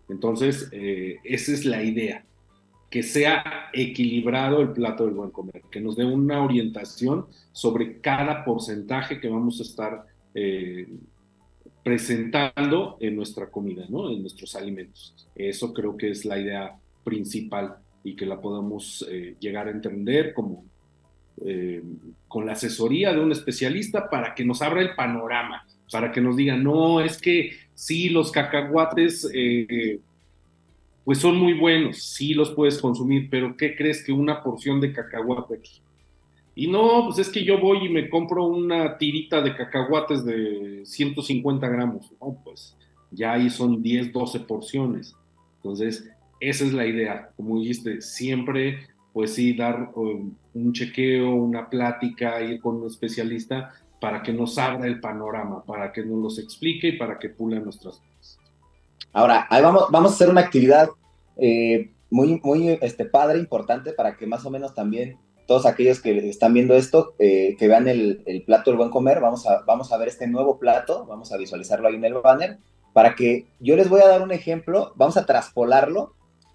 [0.08, 2.24] Entonces, eh, esa es la idea,
[2.90, 8.44] que sea equilibrado el plato del buen comer, que nos dé una orientación sobre cada
[8.44, 10.88] porcentaje que vamos a estar eh,
[11.82, 14.10] presentando en nuestra comida, ¿no?
[14.10, 15.14] en nuestros alimentos.
[15.34, 20.32] Eso creo que es la idea principal y que la podemos eh, llegar a entender
[20.32, 20.64] como
[21.44, 21.82] eh,
[22.28, 26.36] con la asesoría de un especialista para que nos abra el panorama, para que nos
[26.36, 29.98] diga, no, es que sí, los cacahuates eh,
[31.04, 34.92] pues son muy buenos, sí los puedes consumir, pero ¿qué crees que una porción de
[34.92, 35.60] cacahuate
[36.54, 40.82] y no, pues es que yo voy y me compro una tirita de cacahuates de
[40.84, 42.12] 150 gramos.
[42.20, 42.76] No, pues
[43.10, 45.14] ya ahí son 10, 12 porciones.
[45.56, 47.30] Entonces, esa es la idea.
[47.36, 53.72] Como dijiste, siempre, pues sí, dar um, un chequeo, una plática, ir con un especialista
[53.98, 57.60] para que nos abra el panorama, para que nos los explique y para que pule
[57.60, 58.02] nuestras
[59.14, 60.88] Ahora, ahí vamos, vamos a hacer una actividad.
[61.36, 65.16] Eh, muy, muy este, padre, importante para que más o menos también
[65.52, 69.20] todos aquellos que están viendo esto, eh, que vean el, el, plato del buen comer,
[69.20, 72.56] vamos a, vamos a ver este nuevo plato, vamos a visualizarlo ahí en el banner,
[72.94, 76.14] para que yo les voy a dar un ejemplo, vamos a traspolarlo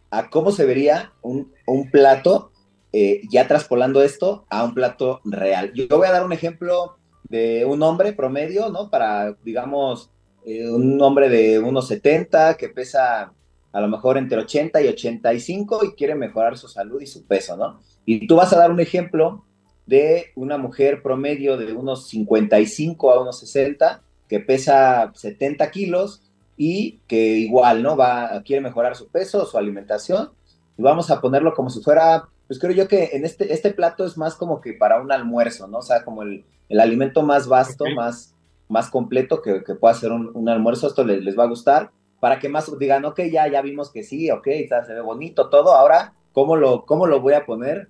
[0.09, 2.51] a cómo se vería un, un plato,
[2.91, 5.73] eh, ya traspolando esto a un plato real.
[5.75, 6.97] Yo voy a dar un ejemplo
[7.29, 8.89] de un hombre promedio, ¿no?
[8.89, 10.09] Para, digamos,
[10.43, 13.31] eh, un hombre de unos 70 que pesa
[13.77, 17.55] a lo mejor entre 80 y 85 y quiere mejorar su salud y su peso,
[17.55, 17.79] ¿no?
[18.05, 19.45] Y tú vas a dar un ejemplo
[19.85, 26.23] de una mujer promedio de unos 55 a unos 60 que pesa 70 kilos
[26.57, 27.95] y que igual, ¿no?
[27.95, 30.31] Va, quiere mejorar su peso, su alimentación
[30.75, 34.05] y vamos a ponerlo como si fuera, pues creo yo que en este, este plato
[34.05, 35.77] es más como que para un almuerzo, ¿no?
[35.77, 38.33] O sea, como el, el alimento más vasto, más,
[38.69, 41.91] más completo que, que pueda ser un, un almuerzo, esto les, les, va a gustar,
[42.19, 45.75] para que más digan, ok, ya, ya vimos que sí, ok, se ve bonito todo,
[45.75, 47.89] ahora, ¿cómo lo, cómo lo voy a poner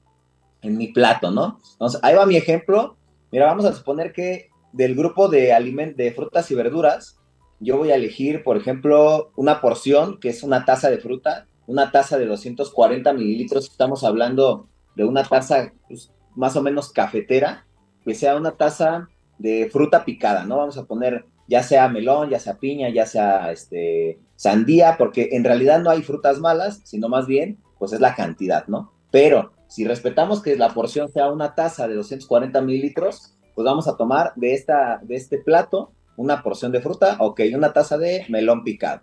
[0.62, 1.60] en mi plato, no?
[1.74, 2.98] Entonces, ahí va mi ejemplo,
[3.32, 7.20] mira, vamos a suponer que del grupo de, aliment de frutas y verduras,
[7.60, 11.92] yo voy a elegir, por ejemplo, una porción que es una taza de fruta, una
[11.92, 17.66] taza de 240 mililitros, estamos hablando de una taza pues, más o menos cafetera,
[18.04, 20.58] que sea una taza de fruta picada, ¿no?
[20.58, 25.44] Vamos a poner ya sea melón, ya sea piña, ya sea este, sandía, porque en
[25.44, 28.94] realidad no hay frutas malas, sino más bien, pues es la cantidad, ¿no?
[29.12, 33.98] Pero si respetamos que la porción sea una taza de 240 mililitros, pues vamos a
[33.98, 38.64] tomar de, esta, de este plato una porción de fruta, ok, una taza de melón
[38.64, 39.02] picado.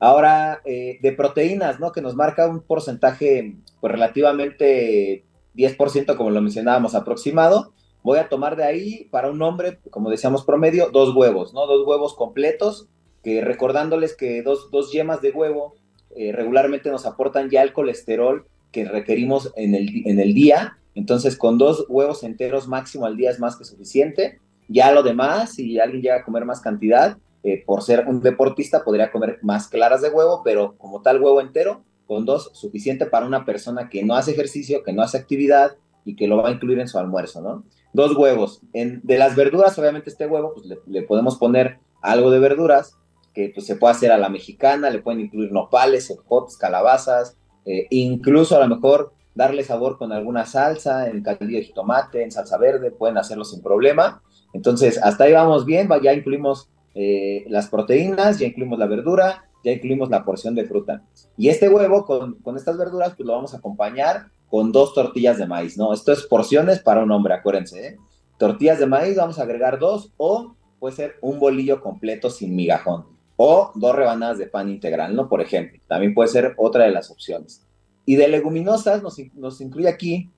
[0.00, 1.92] Ahora, eh, de proteínas, ¿no?
[1.92, 5.24] Que nos marca un porcentaje, pues relativamente
[5.54, 7.72] 10%, como lo mencionábamos, aproximado.
[8.02, 11.66] Voy a tomar de ahí, para un hombre, como decíamos promedio, dos huevos, ¿no?
[11.66, 12.88] Dos huevos completos,
[13.22, 15.74] que recordándoles que dos, dos yemas de huevo
[16.16, 20.78] eh, regularmente nos aportan ya el colesterol que requerimos en el, en el día.
[20.94, 24.40] Entonces, con dos huevos enteros máximo al día es más que suficiente.
[24.68, 28.84] Ya lo demás, si alguien llega a comer más cantidad, eh, por ser un deportista
[28.84, 33.26] podría comer más claras de huevo, pero como tal huevo entero, con dos, suficiente para
[33.26, 36.52] una persona que no hace ejercicio, que no hace actividad y que lo va a
[36.52, 37.64] incluir en su almuerzo, ¿no?
[37.92, 38.62] Dos huevos.
[38.72, 42.98] En, de las verduras, obviamente este huevo, pues le, podemos poner algo de verduras,
[43.34, 47.86] que pues, se puede hacer a la mexicana, le pueden incluir nopales, ejotes, calabazas, eh,
[47.90, 52.58] incluso a lo mejor darle sabor con alguna salsa, en caldillo de jitomate, en salsa
[52.58, 54.22] verde, pueden hacerlo sin problema.
[54.52, 59.72] Entonces, hasta ahí vamos bien, ya incluimos eh, las proteínas, ya incluimos la verdura, ya
[59.72, 61.02] incluimos la porción de fruta.
[61.36, 65.38] Y este huevo con, con, estas verduras, pues lo vamos a acompañar con dos tortillas
[65.38, 65.94] de maíz, ¿no?
[65.94, 67.96] Esto es porciones para un hombre, acuérdense, ¿eh?
[68.36, 73.06] Tortillas de maíz, vamos a agregar dos, o puede ser un bolillo completo sin migajón,
[73.36, 75.26] o dos rebanadas de pan integral, ¿no?
[75.30, 77.66] Por ejemplo, también puede ser otra de las opciones.
[78.04, 79.18] Y de leguminosas nos,
[79.62, 80.30] incluye aquí,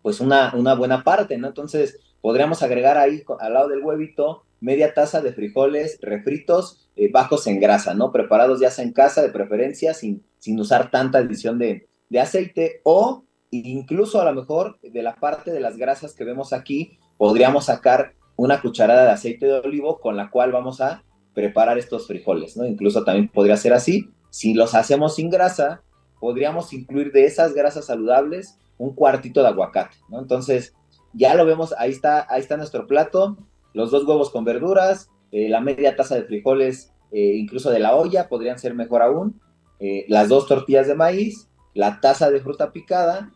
[0.00, 1.48] pues una, una buena parte, ¿no?
[1.48, 7.46] Entonces, podríamos agregar ahí al lado del huevito media taza de frijoles refritos eh, bajos
[7.46, 8.10] en grasa, ¿no?
[8.10, 12.80] Preparados ya sea en casa de preferencia, sin, sin usar tanta adición de, de aceite
[12.84, 17.66] o incluso a lo mejor de la parte de las grasas que vemos aquí, podríamos
[17.66, 22.56] sacar una cucharada de aceite de olivo con la cual vamos a preparar estos frijoles,
[22.56, 22.64] ¿no?
[22.64, 24.08] Incluso también podría ser así.
[24.30, 25.82] Si los hacemos sin grasa,
[26.20, 30.20] podríamos incluir de esas grasas saludables un cuartito de aguacate, ¿no?
[30.20, 30.74] Entonces,
[31.12, 33.36] ya lo vemos, ahí está, ahí está nuestro plato,
[33.74, 37.94] los dos huevos con verduras, eh, la media taza de frijoles, eh, incluso de la
[37.94, 39.40] olla, podrían ser mejor aún,
[39.80, 43.32] eh, las dos tortillas de maíz, la taza de fruta picada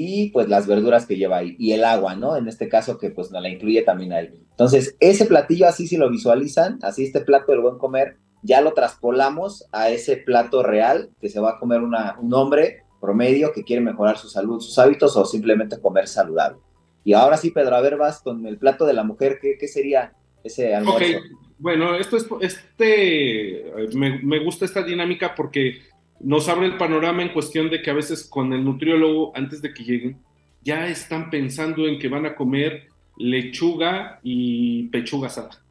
[0.00, 2.36] y pues las verduras que lleva ahí, y el agua, ¿no?
[2.36, 4.30] En este caso que pues nos la incluye también ahí.
[4.50, 8.74] Entonces, ese platillo así si lo visualizan, así este plato del buen comer, ya lo
[8.74, 13.82] traspolamos a ese plato real que se va a comer un hombre promedio que quiere
[13.82, 16.58] mejorar su salud, sus hábitos o simplemente comer saludable.
[17.04, 19.66] Y ahora sí, Pedro, a ver, vas con el plato de la mujer, ¿qué, qué
[19.66, 20.12] sería
[20.44, 20.98] ese almuerzo?
[20.98, 21.16] Okay.
[21.58, 25.80] Bueno, esto es, este, me, me, gusta esta dinámica porque
[26.20, 29.72] nos abre el panorama en cuestión de que a veces con el nutriólogo, antes de
[29.72, 30.18] que lleguen,
[30.62, 35.62] ya están pensando en que van a comer lechuga y pechuga asada.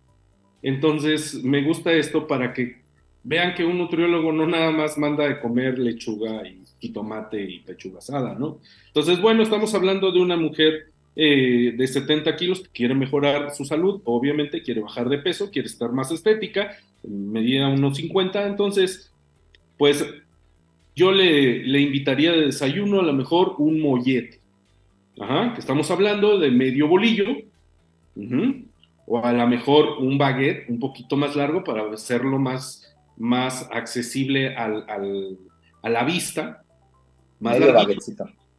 [0.61, 2.81] Entonces, me gusta esto para que
[3.23, 6.43] vean que un nutriólogo no nada más manda de comer lechuga
[6.79, 8.59] y, tomate y pechuga asada, ¿no?
[8.87, 13.65] Entonces, bueno, estamos hablando de una mujer eh, de 70 kilos que quiere mejorar su
[13.65, 19.13] salud, obviamente quiere bajar de peso, quiere estar más estética, medida unos 50, entonces,
[19.77, 20.05] pues
[20.97, 24.39] yo le, le invitaría de desayuno a lo mejor un mollete,
[25.19, 27.25] Ajá, que estamos hablando de medio bolillo,
[28.15, 28.65] uh -huh.
[29.05, 34.55] o a lo mejor un baguette un poquito más largo para hacerlo más, más accesible
[34.55, 35.37] al, al,
[35.83, 36.61] a la vista,
[37.39, 37.53] más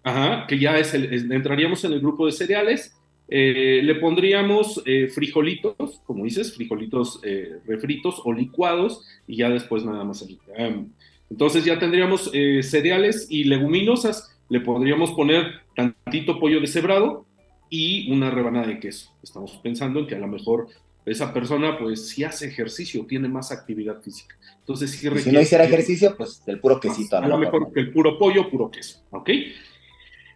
[0.02, 2.94] ajá, que ya es el, es- entraríamos en el grupo de cereales.
[3.30, 9.84] Eh, le pondríamos eh, frijolitos, como dices, frijolitos eh, refritos o licuados, y ya después
[9.84, 10.88] nada más el- am,
[11.30, 14.36] entonces ya tendríamos eh, cereales y leguminosas.
[14.48, 17.26] Le podríamos poner tantito pollo deshebrado
[17.68, 19.12] y una rebanada de queso.
[19.22, 20.68] Estamos pensando en que a lo mejor
[21.04, 24.36] esa persona, pues, si hace ejercicio, tiene más actividad física.
[24.60, 27.16] Entonces, si no hiciera ejercicio, pues el puro quesito.
[27.16, 29.30] a lo mejor que el puro pollo, puro queso, ¿ok?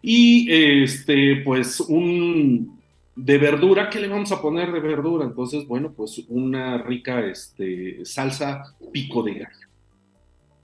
[0.02, 2.80] Y este, pues un
[3.14, 5.26] de verdura, ¿qué le vamos a poner de verdura?
[5.26, 9.71] Entonces, bueno, pues una rica este, salsa pico de gallo.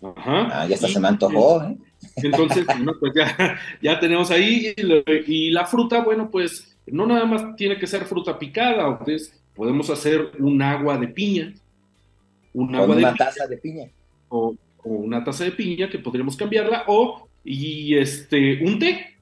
[0.03, 0.49] Ajá.
[0.62, 1.76] Ah, ya hasta se me antojó, ¿eh?
[2.22, 4.72] Entonces, bueno, pues ya, ya tenemos ahí.
[4.76, 8.88] Y, lo- y la fruta, bueno, pues no nada más tiene que ser fruta picada,
[8.88, 11.53] entonces podemos hacer un agua de piña.
[12.55, 13.86] Un agua de una piña taza de piña.
[14.28, 19.16] o, o una taza de piña que podríamos cambiarla o y este un té.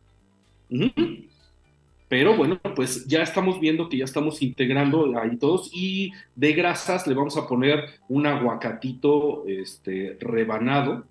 [2.08, 7.06] Pero bueno, pues ya estamos viendo que ya estamos integrando ahí todos y de grasas
[7.06, 11.04] le vamos a poner un aguacatito este rebanado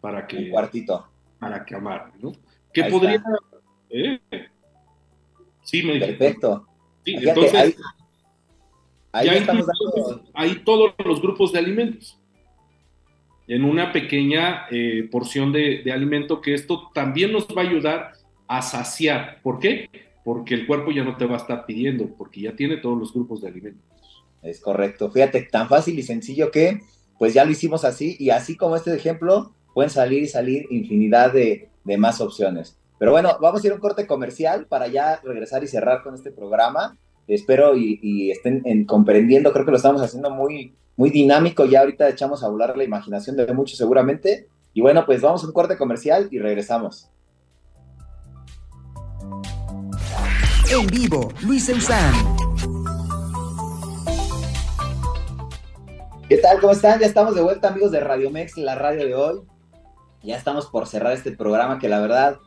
[0.00, 1.08] para Un que cuartito.
[1.38, 2.32] para que amarre, ¿no?
[2.72, 3.22] Que Ahí podría
[3.88, 4.20] eh,
[5.62, 5.98] Sí, me.
[5.98, 6.66] Perfecto.
[7.04, 7.74] Sí, Fíjate, entonces ahí,
[9.12, 10.24] ahí ya estamos dando.
[10.34, 12.18] ahí todos los grupos de alimentos.
[13.48, 18.12] En una pequeña eh, porción de, de alimento que esto también nos va a ayudar
[18.48, 19.40] a saciar.
[19.42, 19.88] ¿Por qué?
[20.26, 23.14] Porque el cuerpo ya no te va a estar pidiendo, porque ya tiene todos los
[23.14, 24.24] grupos de alimentos.
[24.42, 25.08] Es correcto.
[25.08, 26.80] Fíjate, tan fácil y sencillo que,
[27.16, 31.32] pues ya lo hicimos así, y así como este ejemplo, pueden salir y salir infinidad
[31.32, 32.76] de, más opciones.
[32.98, 36.16] Pero bueno, vamos a ir a un corte comercial para ya regresar y cerrar con
[36.16, 36.98] este programa.
[37.28, 42.08] Espero y, estén en- comprendiendo, creo que lo estamos haciendo muy, muy dinámico, ya ahorita
[42.08, 44.48] echamos a volar la imaginación de muchos seguramente.
[44.74, 47.12] Y bueno, pues vamos a un corte comercial y regresamos.
[50.68, 52.12] En vivo, Luis Eusán.
[56.28, 56.60] ¿Qué tal?
[56.60, 56.98] ¿Cómo están?
[56.98, 59.40] Ya estamos de vuelta, amigos de Radio Mex, la radio de hoy.
[60.24, 62.38] Ya estamos por cerrar este programa que la verdad,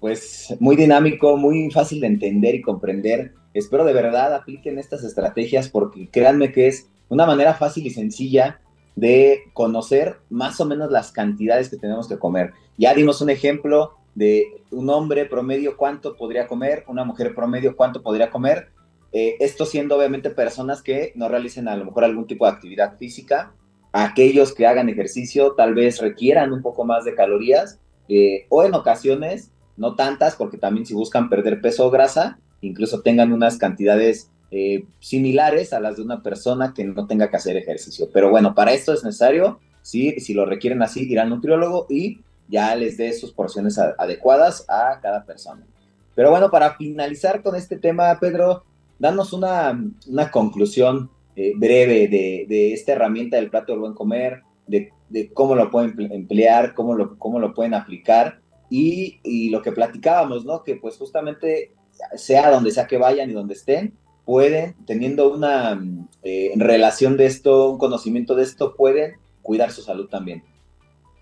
[0.00, 3.34] pues muy dinámico, muy fácil de entender y comprender.
[3.54, 8.60] Espero de verdad apliquen estas estrategias porque créanme que es una manera fácil y sencilla
[8.96, 12.54] de conocer más o menos las cantidades que tenemos que comer.
[12.76, 18.02] Ya dimos un ejemplo de un hombre promedio cuánto podría comer, una mujer promedio cuánto
[18.02, 18.70] podría comer,
[19.12, 22.98] eh, esto siendo obviamente personas que no realicen a lo mejor algún tipo de actividad
[22.98, 23.52] física,
[23.92, 28.74] aquellos que hagan ejercicio tal vez requieran un poco más de calorías eh, o en
[28.74, 34.32] ocasiones no tantas porque también si buscan perder peso o grasa, incluso tengan unas cantidades
[34.50, 38.08] eh, similares a las de una persona que no tenga que hacer ejercicio.
[38.12, 42.18] Pero bueno, para esto es necesario, sí, si lo requieren así, ir al nutriólogo y
[42.48, 45.66] ya les dé sus porciones adecuadas a cada persona.
[46.14, 48.64] Pero bueno, para finalizar con este tema, Pedro,
[48.98, 49.78] danos una,
[50.08, 55.32] una conclusión eh, breve de, de esta herramienta del plato del buen comer, de, de
[55.32, 59.72] cómo lo pueden emple- emplear, cómo lo, cómo lo pueden aplicar y, y lo que
[59.72, 60.64] platicábamos, ¿no?
[60.64, 61.72] Que pues justamente
[62.16, 63.94] sea donde sea que vayan y donde estén,
[64.24, 65.80] pueden, teniendo una
[66.22, 70.42] eh, relación de esto, un conocimiento de esto, pueden cuidar su salud también.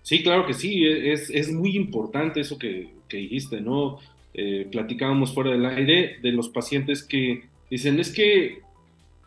[0.07, 3.97] Sí, claro que sí, es, es muy importante eso que, que dijiste, ¿no?
[4.33, 8.59] Eh, platicábamos fuera del aire de los pacientes que dicen, es que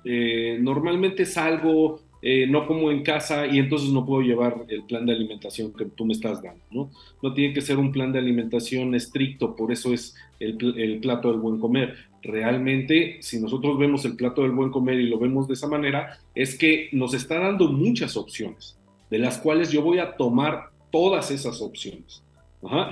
[0.07, 5.05] eh, normalmente salgo, eh, no como en casa y entonces no puedo llevar el plan
[5.05, 6.91] de alimentación que tú me estás dando, ¿no?
[7.23, 11.31] No tiene que ser un plan de alimentación estricto, por eso es el, el plato
[11.31, 11.95] del buen comer.
[12.23, 16.19] Realmente, si nosotros vemos el plato del buen comer y lo vemos de esa manera,
[16.35, 18.79] es que nos está dando muchas opciones,
[19.11, 22.23] de las cuales yo voy a tomar todas esas opciones.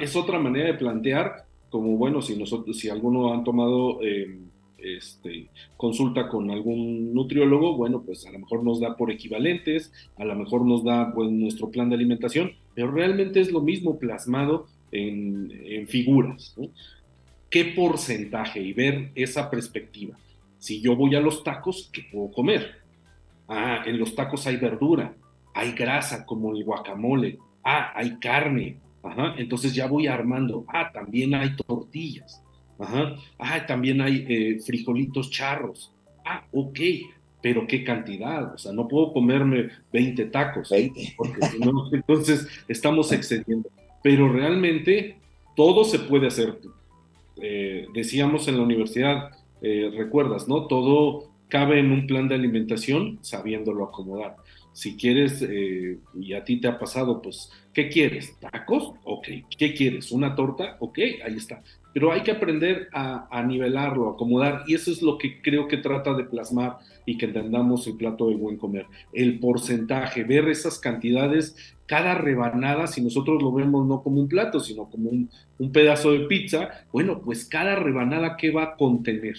[0.01, 4.39] Es otra manera de plantear, como bueno, si nosotros, si alguno han tomado eh,
[4.79, 10.25] este, consulta con algún nutriólogo, bueno, pues a lo mejor nos da por equivalentes, a
[10.25, 14.67] lo mejor nos da pues nuestro plan de alimentación, pero realmente es lo mismo plasmado
[14.91, 16.57] en, en figuras.
[17.51, 18.61] ¿Qué porcentaje?
[18.61, 20.17] Y ver esa perspectiva.
[20.59, 22.79] Si yo voy a los tacos, ¿qué puedo comer?
[23.49, 25.15] Ah, en los tacos hay verdura,
[25.55, 31.35] hay grasa como el guacamole, ah, hay carne, ajá, entonces ya voy armando, ah, también
[31.35, 32.43] hay tortillas,
[32.79, 35.93] ajá, ah, también hay eh, frijolitos charros,
[36.25, 36.81] ah, ok,
[37.41, 41.15] pero qué cantidad, o sea, no puedo comerme 20 tacos, 20.
[41.17, 43.69] porque si no, entonces estamos excediendo,
[44.03, 45.17] pero realmente
[45.55, 46.59] todo se puede hacer.
[47.41, 49.31] Eh, decíamos en la universidad,
[49.63, 50.67] eh, recuerdas, ¿no?
[50.67, 54.37] Todo cabe en un plan de alimentación sabiéndolo acomodar.
[54.73, 58.39] Si quieres, eh, y a ti te ha pasado, pues, ¿qué quieres?
[58.39, 58.93] ¿Tacos?
[59.05, 59.29] Ok.
[59.57, 60.13] ¿Qué quieres?
[60.13, 60.77] ¿Una torta?
[60.81, 61.63] Ok, ahí está.
[61.93, 65.79] Pero hay que aprender a, nivelarlo, a acomodar, y eso es lo que creo que
[65.79, 68.87] trata de plasmar y que entendamos el plato del buen comer.
[69.13, 71.57] El porcentaje, ver esas cantidades,
[71.87, 76.13] cada rebanada, si nosotros lo vemos no como un plato, sino como un, un pedazo
[76.13, 79.37] de pizza, bueno, pues cada rebanada, ¿qué va a contener?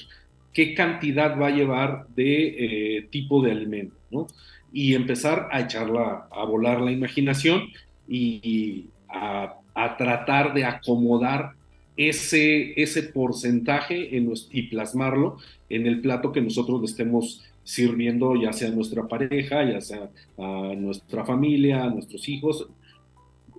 [0.54, 3.96] ¿Qué cantidad va a llevar de eh, tipo de alimento?
[4.12, 4.28] ¿no?
[4.72, 7.70] Y empezar a echarla, a volar la imaginación
[8.08, 11.54] y, y a, a tratar de acomodar
[11.96, 15.38] ese, ese porcentaje en, y plasmarlo
[15.70, 20.10] en el plato que nosotros le estemos sirviendo ya sea a nuestra pareja, ya sea
[20.38, 22.68] a nuestra familia, a nuestros hijos,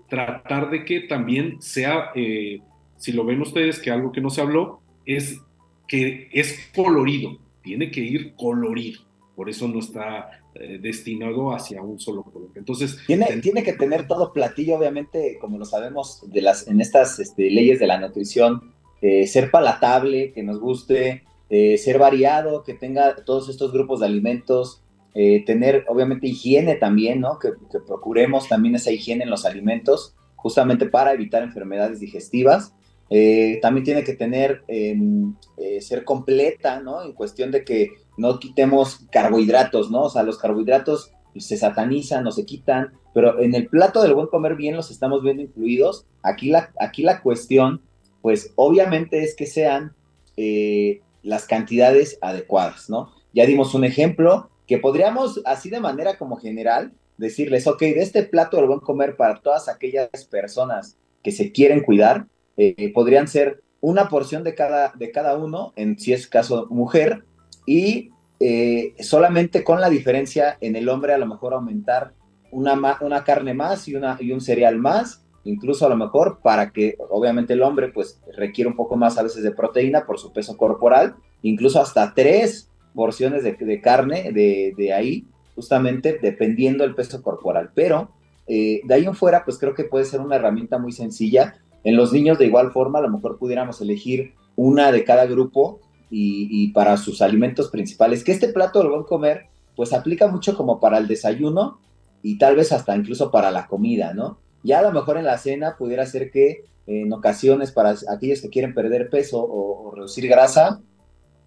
[0.08, 2.60] tratar de que también sea, eh,
[2.96, 5.38] si lo ven ustedes, que algo que no se habló, es
[5.86, 9.02] que es colorido, tiene que ir colorido,
[9.36, 12.50] por eso no está eh, destinado hacia un solo color.
[12.54, 17.18] Entonces, tiene, tiene que tener todo platillo, obviamente, como lo sabemos de las, en estas
[17.18, 22.74] este, leyes de la nutrición, eh, ser palatable, que nos guste, eh, ser variado, que
[22.74, 24.82] tenga todos estos grupos de alimentos,
[25.12, 27.40] tener obviamente higiene también, ¿no?
[27.40, 32.72] Que, que, procuremos también esa higiene en los alimentos, justamente para evitar enfermedades digestivas.
[33.12, 37.02] Eh, también tiene que tener, em, eh, ser completa, ¿no?
[37.02, 40.02] En cuestión de que no quitemos carbohidratos, ¿no?
[40.02, 44.26] O sea, los carbohidratos se satanizan o se quitan, pero en el plato del buen
[44.26, 46.06] comer bien los estamos viendo incluidos.
[46.22, 47.82] Aquí la, aquí la cuestión,
[48.22, 49.94] pues obviamente es que sean
[50.36, 53.12] eh, las cantidades adecuadas, ¿no?
[53.32, 58.22] Ya dimos un ejemplo que podríamos, así de manera como general, decirles, ok, de este
[58.22, 63.62] plato del buen comer para todas aquellas personas que se quieren cuidar, eh, podrían ser
[63.80, 67.24] una porción de cada, de cada uno, en si es caso mujer,
[67.66, 72.14] y eh, solamente con la diferencia en el hombre a lo mejor aumentar
[72.50, 76.70] una, una carne más y, una, y un cereal más, incluso a lo mejor para
[76.70, 80.32] que obviamente el hombre pues requiere un poco más a veces de proteína por su
[80.32, 86.94] peso corporal, incluso hasta tres porciones de, de carne de, de, ahí, justamente dependiendo del
[86.94, 87.70] peso corporal.
[87.74, 88.10] Pero
[88.46, 91.56] eh, de ahí en fuera pues creo que puede ser una herramienta muy sencilla.
[91.84, 95.80] En los niños de igual forma a lo mejor pudiéramos elegir una de cada grupo
[96.10, 99.46] y, para sus alimentos principales, que este plato del buen comer
[99.76, 101.78] pues aplica mucho como para el desayuno
[102.22, 104.38] y tal vez hasta incluso para la comida, ¿no?
[104.62, 108.50] Ya a lo mejor en la cena pudiera ser que en ocasiones para aquellos que
[108.50, 110.80] quieren perder peso o, reducir grasa,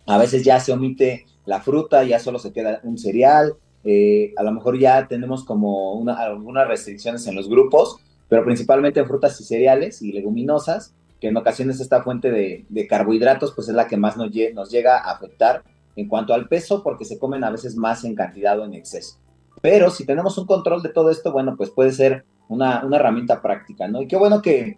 [0.06, 4.44] a veces ya se omite la fruta, ya solo se queda un cereal, eh, a
[4.44, 7.98] lo mejor ya tenemos como una, algunas restricciones en los grupos,
[8.30, 12.86] pero principalmente en frutas y cereales y leguminosas, que en ocasiones esta fuente de, de
[12.86, 15.64] carbohidratos pues es la que más nos, llega a afectar
[15.96, 19.20] en cuanto al peso, porque se comen a veces más en cantidad o en exceso.
[19.62, 23.88] Pero si tenemos un control de todo esto, bueno, pues puede ser una, herramienta práctica,
[23.88, 24.02] ¿no?
[24.02, 24.78] Y qué bueno que,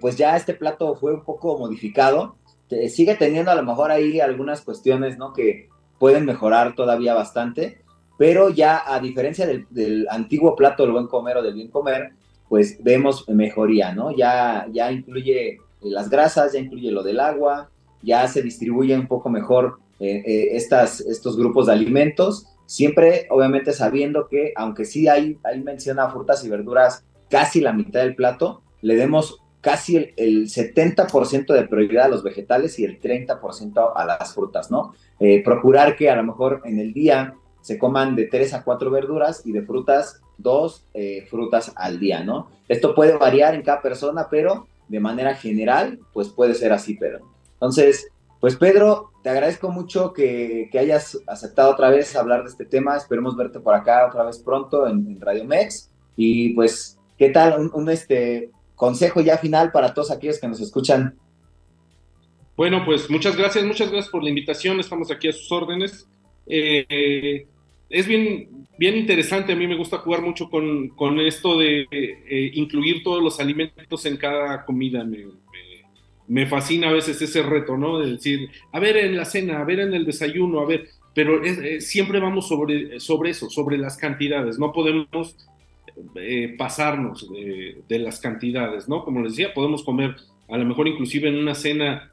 [0.00, 2.34] pues ya este plato fue un poco modificado.
[2.88, 5.32] Sigue teniendo a lo mejor ahí algunas cuestiones, ¿no?
[5.32, 5.68] Que
[6.00, 7.80] pueden mejorar todavía bastante,
[8.18, 12.10] pero ya a diferencia del, del, antiguo plato del buen comer o del bien comer,
[12.48, 14.10] pues vemos mejoría, ¿no?
[14.10, 17.70] Ya, ya incluye las grasas, ya incluye lo del agua,
[18.02, 23.72] ya se distribuye un poco mejor eh, eh, estas, estos grupos de alimentos siempre obviamente
[23.72, 28.14] sabiendo que aunque sí hay, hay mención a frutas y verduras casi la mitad del
[28.14, 33.92] plato, le demos casi el, el 70% de prioridad a los vegetales y el 30%
[33.96, 34.94] a las frutas, ¿no?
[35.18, 38.90] Eh, procurar que a lo mejor en el día se coman de 3 a 4
[38.90, 42.48] verduras y de frutas, dos eh, frutas al día, ¿no?
[42.68, 47.20] Esto puede variar en cada persona, pero de manera general, pues puede ser así, pero.
[47.54, 48.08] Entonces,
[48.40, 52.96] pues Pedro, te agradezco mucho que, que, hayas aceptado otra vez hablar de este tema.
[52.96, 55.90] Esperemos verte por acá otra vez pronto en, Radio Mex.
[56.16, 57.58] Y pues, ¿qué tal?
[57.58, 61.18] Un, un, este consejo ya final para todos aquellos que nos escuchan.
[62.56, 64.80] Bueno, pues muchas gracias, muchas gracias por la invitación.
[64.80, 66.08] Estamos aquí a sus órdenes.
[66.46, 67.46] Eh,
[67.88, 69.52] es bien, bien interesante.
[69.52, 74.06] A mí me gusta jugar mucho con, con esto de eh, incluir todos los alimentos
[74.06, 75.04] en cada comida.
[75.04, 75.26] Me,
[76.28, 77.98] me fascina a veces ese reto, ¿no?
[77.98, 81.42] De decir, a ver en la cena, a ver en el desayuno, a ver, pero
[81.44, 85.36] eh, siempre vamos sobre, sobre eso, sobre las cantidades, no podemos
[86.16, 89.04] eh, pasarnos de, de, las cantidades, ¿no?
[89.04, 90.16] Como les decía, podemos comer
[90.48, 92.12] a lo mejor inclusive en una cena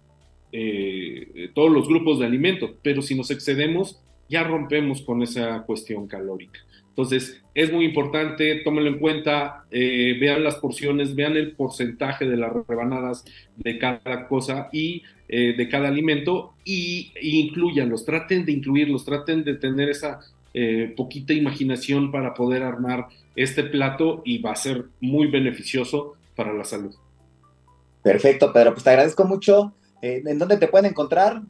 [0.51, 6.07] eh, todos los grupos de alimentos, pero si nos excedemos, ya rompemos con esa cuestión
[6.07, 6.59] calórica.
[6.89, 12.37] Entonces, es muy importante, tómenlo en cuenta, eh, vean las porciones, vean el porcentaje de
[12.37, 13.25] las rebanadas
[13.57, 19.55] de cada cosa y eh, de cada alimento y, incluyanlos, traten de incluirlos, traten de
[19.55, 20.19] tener esa
[20.53, 26.53] eh, poquita imaginación para poder armar este plato y va a ser muy beneficioso para
[26.53, 26.93] la salud.
[28.03, 29.73] Perfecto, Pedro, pues te agradezco mucho.
[30.03, 31.41] Eh, ¿En dónde te pueden encontrar?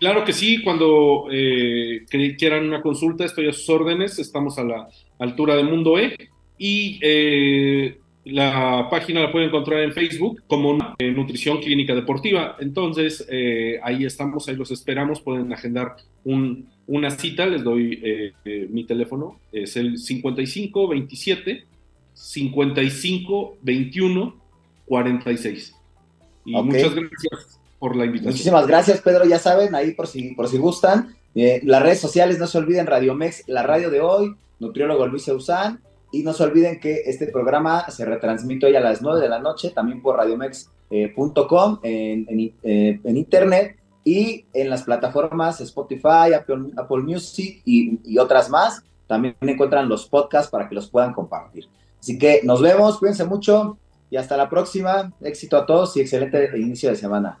[0.00, 2.04] Claro que sí, cuando eh,
[2.38, 6.16] quieran una consulta estoy a sus órdenes, estamos a la altura de Mundo E
[6.58, 12.56] y eh, la página la pueden encontrar en Facebook como Nutrición Clínica Deportiva.
[12.58, 13.26] Entonces,
[13.82, 18.32] ahí estamos, ahí los esperamos, pueden agendar una cita, les doy
[18.70, 21.66] mi teléfono, es el 55 27
[22.14, 24.36] 55 21
[24.86, 25.76] 46.
[26.46, 28.32] Y muchas gracias por la invitación.
[28.32, 29.24] Muchísimas gracias, Pedro.
[29.24, 31.14] Ya saben, ahí por si, por si gustan.
[31.34, 35.28] Eh, las redes sociales, no se olviden, Radio Mex, la radio de hoy, nutriólogo Luis
[35.28, 35.80] Eusán.
[36.12, 39.38] Y no se olviden que este programa se retransmite hoy a las 9 de la
[39.38, 47.60] noche, también por radiomex.com eh, eh, en, internet y en las plataformas Spotify, Apple, Music
[47.64, 48.82] y otras más.
[49.06, 51.68] También encuentran los podcasts para que los puedan compartir.
[52.00, 53.78] Así que nos vemos, cuídense mucho
[54.10, 55.12] y hasta la próxima.
[55.20, 57.40] Éxito a todos y excelente inicio de semana.